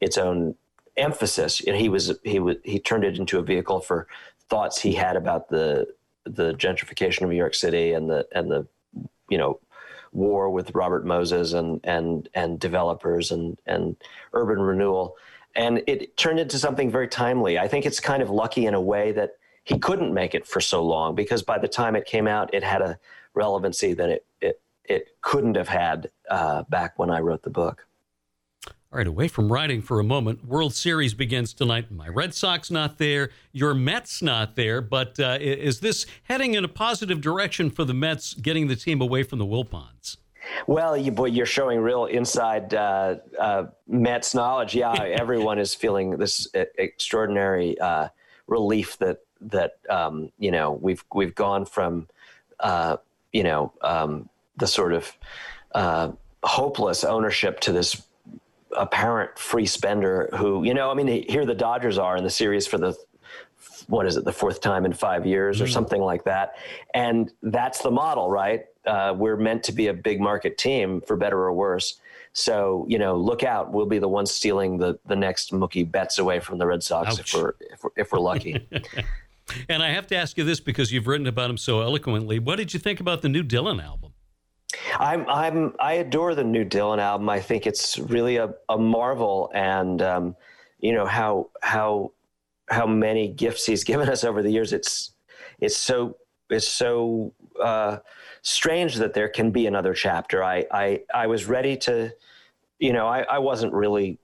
its 0.00 0.16
own 0.16 0.54
emphasis. 0.96 1.64
Know, 1.66 1.74
he 1.74 1.88
was 1.88 2.18
he 2.22 2.38
was 2.38 2.56
he 2.64 2.78
turned 2.78 3.04
it 3.04 3.18
into 3.18 3.38
a 3.38 3.42
vehicle 3.42 3.80
for 3.80 4.06
thoughts 4.48 4.80
he 4.80 4.92
had 4.92 5.16
about 5.16 5.48
the 5.48 5.86
the 6.24 6.54
gentrification 6.54 7.22
of 7.22 7.30
New 7.30 7.36
York 7.36 7.54
City 7.54 7.92
and 7.92 8.08
the 8.08 8.26
and 8.32 8.50
the 8.50 8.66
you 9.28 9.38
know 9.38 9.58
war 10.12 10.50
with 10.50 10.74
Robert 10.74 11.04
Moses 11.04 11.52
and 11.52 11.80
and 11.84 12.28
and 12.34 12.60
developers 12.60 13.30
and 13.30 13.58
and 13.66 13.96
urban 14.32 14.60
renewal. 14.60 15.16
And 15.54 15.82
it 15.86 16.16
turned 16.16 16.38
into 16.38 16.58
something 16.58 16.90
very 16.90 17.08
timely. 17.08 17.58
I 17.58 17.68
think 17.68 17.86
it's 17.86 18.00
kind 18.00 18.22
of 18.22 18.30
lucky 18.30 18.66
in 18.66 18.74
a 18.74 18.80
way 18.80 19.12
that 19.12 19.32
he 19.64 19.78
couldn't 19.78 20.14
make 20.14 20.34
it 20.34 20.46
for 20.46 20.60
so 20.60 20.84
long 20.84 21.14
because 21.14 21.42
by 21.42 21.58
the 21.58 21.68
time 21.68 21.96
it 21.96 22.06
came 22.06 22.26
out, 22.28 22.54
it 22.54 22.62
had 22.62 22.80
a 22.80 22.98
relevancy 23.34 23.92
that 23.94 24.08
it 24.08 24.26
it 24.40 24.60
it 24.84 25.08
couldn't 25.20 25.56
have 25.56 25.68
had 25.68 26.10
uh, 26.30 26.62
back 26.68 26.98
when 26.98 27.10
I 27.10 27.20
wrote 27.20 27.42
the 27.42 27.50
book. 27.50 27.87
All 28.90 28.96
right, 28.96 29.06
away 29.06 29.28
from 29.28 29.52
writing 29.52 29.82
for 29.82 30.00
a 30.00 30.04
moment. 30.04 30.46
World 30.46 30.72
Series 30.72 31.12
begins 31.12 31.52
tonight. 31.52 31.90
My 31.90 32.08
Red 32.08 32.32
Sox 32.32 32.70
not 32.70 32.96
there. 32.96 33.28
Your 33.52 33.74
Mets 33.74 34.22
not 34.22 34.56
there. 34.56 34.80
But 34.80 35.20
uh, 35.20 35.36
is 35.38 35.80
this 35.80 36.06
heading 36.22 36.54
in 36.54 36.64
a 36.64 36.68
positive 36.68 37.20
direction 37.20 37.68
for 37.68 37.84
the 37.84 37.92
Mets, 37.92 38.32
getting 38.32 38.66
the 38.66 38.76
team 38.76 39.02
away 39.02 39.24
from 39.24 39.40
the 39.40 39.44
Wilpons? 39.44 40.16
Well, 40.66 40.96
you, 40.96 41.12
boy, 41.12 41.26
you're 41.26 41.44
showing 41.44 41.80
real 41.80 42.06
inside 42.06 42.72
uh, 42.72 43.16
uh, 43.38 43.66
Mets 43.88 44.34
knowledge. 44.34 44.74
Yeah, 44.74 44.94
everyone 45.18 45.58
is 45.58 45.74
feeling 45.74 46.12
this 46.12 46.48
extraordinary 46.54 47.78
uh, 47.78 48.08
relief 48.46 48.96
that 49.00 49.18
that 49.42 49.76
um, 49.90 50.32
you 50.38 50.50
know 50.50 50.72
we've 50.72 51.04
we've 51.12 51.34
gone 51.34 51.66
from 51.66 52.08
uh, 52.60 52.96
you 53.34 53.42
know 53.42 53.70
um, 53.82 54.30
the 54.56 54.66
sort 54.66 54.94
of 54.94 55.14
uh, 55.74 56.10
hopeless 56.42 57.04
ownership 57.04 57.60
to 57.60 57.72
this 57.72 58.07
apparent 58.76 59.38
free 59.38 59.66
spender 59.66 60.28
who, 60.36 60.64
you 60.64 60.74
know, 60.74 60.90
I 60.90 60.94
mean, 60.94 61.24
here 61.28 61.46
the 61.46 61.54
Dodgers 61.54 61.98
are 61.98 62.16
in 62.16 62.24
the 62.24 62.30
series 62.30 62.66
for 62.66 62.78
the 62.78 62.96
what 63.86 64.06
is 64.06 64.16
it, 64.16 64.24
the 64.24 64.32
fourth 64.32 64.60
time 64.60 64.84
in 64.84 64.92
five 64.92 65.26
years 65.26 65.60
or 65.60 65.64
mm. 65.64 65.72
something 65.72 66.00
like 66.00 66.24
that. 66.24 66.56
And 66.94 67.32
that's 67.42 67.80
the 67.80 67.90
model, 67.90 68.30
right? 68.30 68.66
Uh, 68.86 69.14
we're 69.16 69.36
meant 69.36 69.62
to 69.64 69.72
be 69.72 69.86
a 69.88 69.94
big 69.94 70.20
market 70.20 70.58
team 70.58 71.00
for 71.00 71.16
better 71.16 71.38
or 71.38 71.52
worse. 71.52 72.00
So, 72.34 72.86
you 72.88 72.98
know, 72.98 73.16
look 73.16 73.42
out. 73.42 73.72
We'll 73.72 73.86
be 73.86 73.98
the 73.98 74.08
ones 74.08 74.30
stealing 74.30 74.78
the, 74.78 74.98
the 75.06 75.16
next 75.16 75.52
Mookie 75.52 75.90
Betts 75.90 76.18
away 76.18 76.40
from 76.40 76.58
the 76.58 76.66
Red 76.66 76.82
Sox 76.82 77.18
if 77.18 77.34
we're, 77.34 77.54
if 77.60 77.82
we're, 77.82 77.90
if 77.96 78.12
we're 78.12 78.20
lucky. 78.20 78.68
and 79.68 79.82
I 79.82 79.88
have 79.90 80.06
to 80.08 80.16
ask 80.16 80.36
you 80.36 80.44
this 80.44 80.60
because 80.60 80.92
you've 80.92 81.06
written 81.06 81.26
about 81.26 81.50
him 81.50 81.56
so 81.56 81.80
eloquently. 81.80 82.38
What 82.38 82.56
did 82.56 82.74
you 82.74 82.80
think 82.80 83.00
about 83.00 83.22
the 83.22 83.28
new 83.28 83.42
Dylan 83.42 83.82
album? 83.82 84.07
I'm 84.98 85.28
I'm 85.28 85.74
I 85.80 85.94
adore 85.94 86.34
the 86.34 86.44
new 86.44 86.64
Dylan 86.64 86.98
album. 86.98 87.28
I 87.28 87.40
think 87.40 87.66
it's 87.66 87.98
really 87.98 88.36
a, 88.36 88.54
a 88.68 88.78
marvel, 88.78 89.50
and 89.54 90.02
um, 90.02 90.36
you 90.80 90.92
know 90.92 91.06
how 91.06 91.48
how 91.62 92.12
how 92.68 92.86
many 92.86 93.28
gifts 93.28 93.66
he's 93.66 93.84
given 93.92 94.08
us 94.08 94.24
over 94.24 94.42
the 94.42 94.50
years. 94.50 94.72
It's 94.72 95.12
it's 95.60 95.76
so 95.76 96.16
it's 96.50 96.68
so 96.68 97.32
uh, 97.62 97.98
strange 98.42 98.96
that 98.96 99.14
there 99.14 99.28
can 99.28 99.50
be 99.50 99.66
another 99.66 99.94
chapter. 99.94 100.44
I 100.44 100.66
I 100.70 101.02
I 101.14 101.26
was 101.26 101.46
ready 101.46 101.76
to, 101.78 102.12
you 102.78 102.92
know, 102.92 103.06
I 103.06 103.22
I 103.22 103.38
wasn't 103.38 103.72
really. 103.72 104.18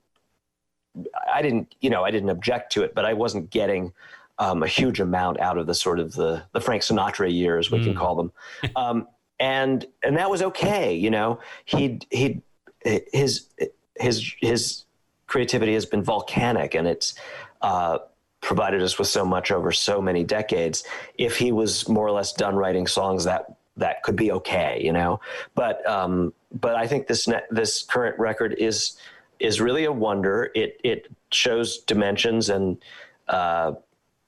I 1.29 1.43
didn't, 1.43 1.75
you 1.81 1.91
know, 1.91 2.05
I 2.05 2.13
didn't 2.13 2.29
object 2.29 2.71
to 2.75 2.85
it, 2.85 2.95
but 2.95 3.05
I 3.05 3.15
wasn't 3.15 3.51
getting 3.51 3.93
um, 4.39 4.63
a 4.63 4.69
huge 4.69 5.01
amount 5.01 5.41
out 5.41 5.59
of 5.59 5.67
the 5.67 5.75
sort 5.75 5.99
of 5.99 6.13
the 6.13 6.45
the 6.53 6.61
Frank 6.61 6.83
Sinatra 6.83 7.33
years, 7.33 7.71
we 7.71 7.79
mm. 7.79 7.85
can 7.85 7.95
call 7.95 8.15
them. 8.15 8.33
Um, 8.77 9.09
and 9.41 9.87
and 10.03 10.17
that 10.17 10.31
was 10.31 10.43
okay. 10.43 10.95
You 10.95 11.11
know, 11.11 11.41
he 11.65 12.01
he 12.11 12.43
his 13.13 13.49
his 13.97 14.35
his 14.41 14.85
creativity 15.27 15.75
has 15.75 15.87
been 15.87 16.03
volcanic, 16.03 16.75
and 16.75 16.87
it's. 16.87 17.15
Uh, 17.63 17.99
provided 18.45 18.83
us 18.83 18.99
with 18.99 19.09
so 19.09 19.25
much 19.25 19.51
over 19.51 19.73
so 19.73 20.03
many 20.03 20.23
decades. 20.23 20.85
If 21.17 21.39
he 21.39 21.51
was 21.51 21.89
more 21.89 22.07
or 22.07 22.11
less 22.11 22.35
done 22.35 22.57
writing 22.57 22.87
songs, 22.87 23.25
that 23.25 23.57
that 23.77 24.03
could 24.03 24.17
be 24.17 24.31
okay, 24.33 24.81
you 24.83 24.93
know. 24.93 25.21
But 25.55 25.87
um, 25.89 26.33
but 26.53 26.77
I 26.77 26.87
think 26.87 27.07
this 27.07 27.29
this 27.51 27.83
current 27.83 28.19
record 28.19 28.55
is 28.59 28.97
is 29.41 29.61
really 29.61 29.85
a 29.85 29.93
wonder. 29.93 30.51
It 30.55 30.81
it 30.85 31.09
shows 31.33 31.79
dimensions 31.79 32.51
and 32.51 32.77
uh, 33.29 33.73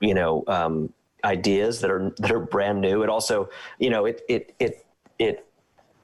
you 0.01 0.15
know 0.15 0.45
um, 0.49 0.93
ideas 1.25 1.81
that 1.81 1.91
are 1.91 2.13
that 2.19 2.33
are 2.33 2.41
brand 2.41 2.81
new. 2.81 3.03
It 3.03 3.09
also 3.09 3.49
you 3.79 3.91
know 3.91 4.07
it 4.07 4.23
it 4.29 4.55
it 4.59 4.86
it 5.19 5.47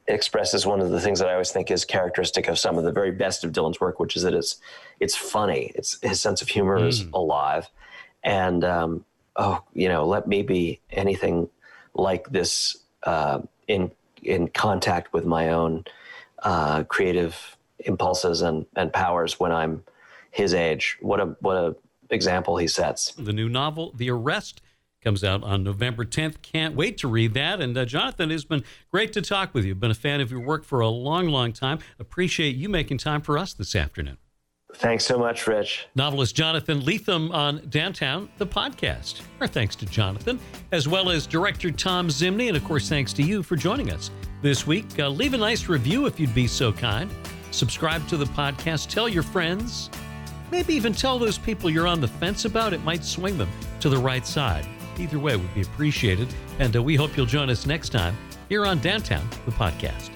expresses 0.09 0.67
one 0.67 0.81
of 0.81 0.91
the 0.91 1.01
things 1.01 1.21
that 1.21 1.29
I 1.29 1.33
always 1.33 1.51
think 1.51 1.71
is 1.71 1.85
characteristic 1.85 2.49
of 2.49 2.59
some 2.59 2.77
of 2.77 2.85
the 2.85 2.93
very 2.93 3.13
best 3.13 3.45
of 3.45 3.53
Dylan's 3.53 3.81
work, 3.81 4.01
which 4.01 4.17
is 4.17 4.23
that 4.23 4.35
it's 4.35 4.57
it's 5.01 5.17
funny. 5.17 5.73
It's 5.75 5.99
his 6.03 6.21
sense 6.21 6.43
of 6.43 6.49
humor 6.49 6.79
mm. 6.79 6.89
is 6.89 7.05
alive, 7.13 7.69
and 8.23 8.65
um, 8.65 9.05
oh, 9.37 9.63
you 9.75 9.89
know, 9.89 10.07
let 10.07 10.27
me 10.27 10.43
be 10.43 10.81
anything 10.91 11.49
like 11.95 12.29
this 12.31 12.77
uh, 13.05 13.41
in 13.69 13.91
in 14.23 14.49
contact 14.49 15.13
with 15.13 15.25
my 15.25 15.51
own 15.51 15.85
uh, 16.43 16.85
creative 16.85 17.57
impulses 17.81 18.43
and 18.43 18.67
and 18.77 18.93
powers 18.93 19.39
when 19.39 19.53
I'm 19.53 19.85
his 20.31 20.55
age. 20.55 20.99
What 21.01 21.21
a 21.21 21.37
what 21.41 21.57
a 21.57 21.77
example 22.11 22.57
he 22.57 22.69
sets. 22.69 23.13
The 23.13 23.33
new 23.33 23.49
novel, 23.49 23.93
The 23.97 24.11
Arrest 24.11 24.61
comes 25.03 25.25
out 25.25 25.43
on 25.43 25.63
November 25.65 26.05
10th. 26.05 26.43
Can't 26.43 26.75
wait 26.75 26.99
to 26.99 27.09
read 27.09 27.35
that. 27.35 27.61
And 27.61 27.77
uh, 27.77 27.85
Jonathan, 27.85 28.31
it's 28.31 28.45
been 28.45 28.65
great 28.91 29.13
to 29.15 29.23
talk 29.23 29.55
with 29.55 29.65
you. 29.65 29.75
Been 29.75 29.91
a 29.91 29.95
fan 29.95 30.21
of 30.21 30.31
your 30.31 30.41
work 30.41 30.65
for 30.65 30.81
a 30.81 30.89
long, 30.89 31.29
long 31.29 31.53
time. 31.53 31.79
Appreciate 31.99 32.57
you 32.57 32.69
making 32.69 32.99
time 32.99 33.21
for 33.21 33.37
us 33.37 33.53
this 33.53 33.75
afternoon. 33.75 34.19
Thanks 34.75 35.05
so 35.05 35.19
much, 35.19 35.47
Rich. 35.47 35.87
Novelist 35.95 36.35
Jonathan 36.35 36.81
Lethem 36.81 37.33
on 37.33 37.63
Downtown, 37.69 38.29
the 38.39 38.47
podcast. 38.47 39.21
Our 39.41 39.47
thanks 39.47 39.77
to 39.77 39.87
Jonathan, 39.87 40.39
as 40.73 40.89
well 40.89 41.11
as 41.11 41.27
director 41.27 41.71
Thom 41.71 42.09
Zimny, 42.09 42.49
and 42.49 42.57
of 42.57 42.65
course, 42.65 42.89
thanks 42.89 43.13
to 43.15 43.23
you 43.23 43.43
for 43.43 43.55
joining 43.55 43.91
us 43.91 44.11
this 44.41 44.67
week. 44.67 44.99
Uh, 44.99 45.09
leave 45.09 45.35
a 45.35 45.39
nice 45.39 45.69
review 45.69 46.07
if 46.07 46.19
you'd 46.19 46.35
be 46.35 46.47
so 46.47 46.73
kind. 46.73 47.11
Subscribe 47.51 48.07
to 48.09 48.17
the 48.17 48.25
podcast. 48.27 48.89
Tell 48.89 49.09
your 49.09 49.23
friends. 49.23 49.91
Maybe 50.51 50.75
even 50.75 50.93
tell 50.93 51.19
those 51.19 51.39
people 51.39 51.71
you're 51.71 51.87
on 51.87 52.01
the 52.01 52.09
fence 52.09 52.47
about. 52.47 52.73
It 52.73 52.83
might 52.83 53.05
swing 53.05 53.37
them 53.37 53.51
to 53.81 53.89
the 53.89 53.99
right 53.99 54.27
side. 54.27 54.67
Either 54.99 55.19
way 55.19 55.37
would 55.37 55.55
be 55.55 55.63
appreciated. 55.63 56.29
And 56.59 56.77
uh, 56.77 56.83
we 56.83 56.97
hope 56.97 57.17
you'll 57.17 57.27
join 57.27 57.51
us 57.51 57.67
next 57.67 57.91
time 57.91 58.17
here 58.49 58.67
on 58.67 58.79
Downtown, 58.81 59.27
the 59.47 59.53
podcast. 59.53 60.11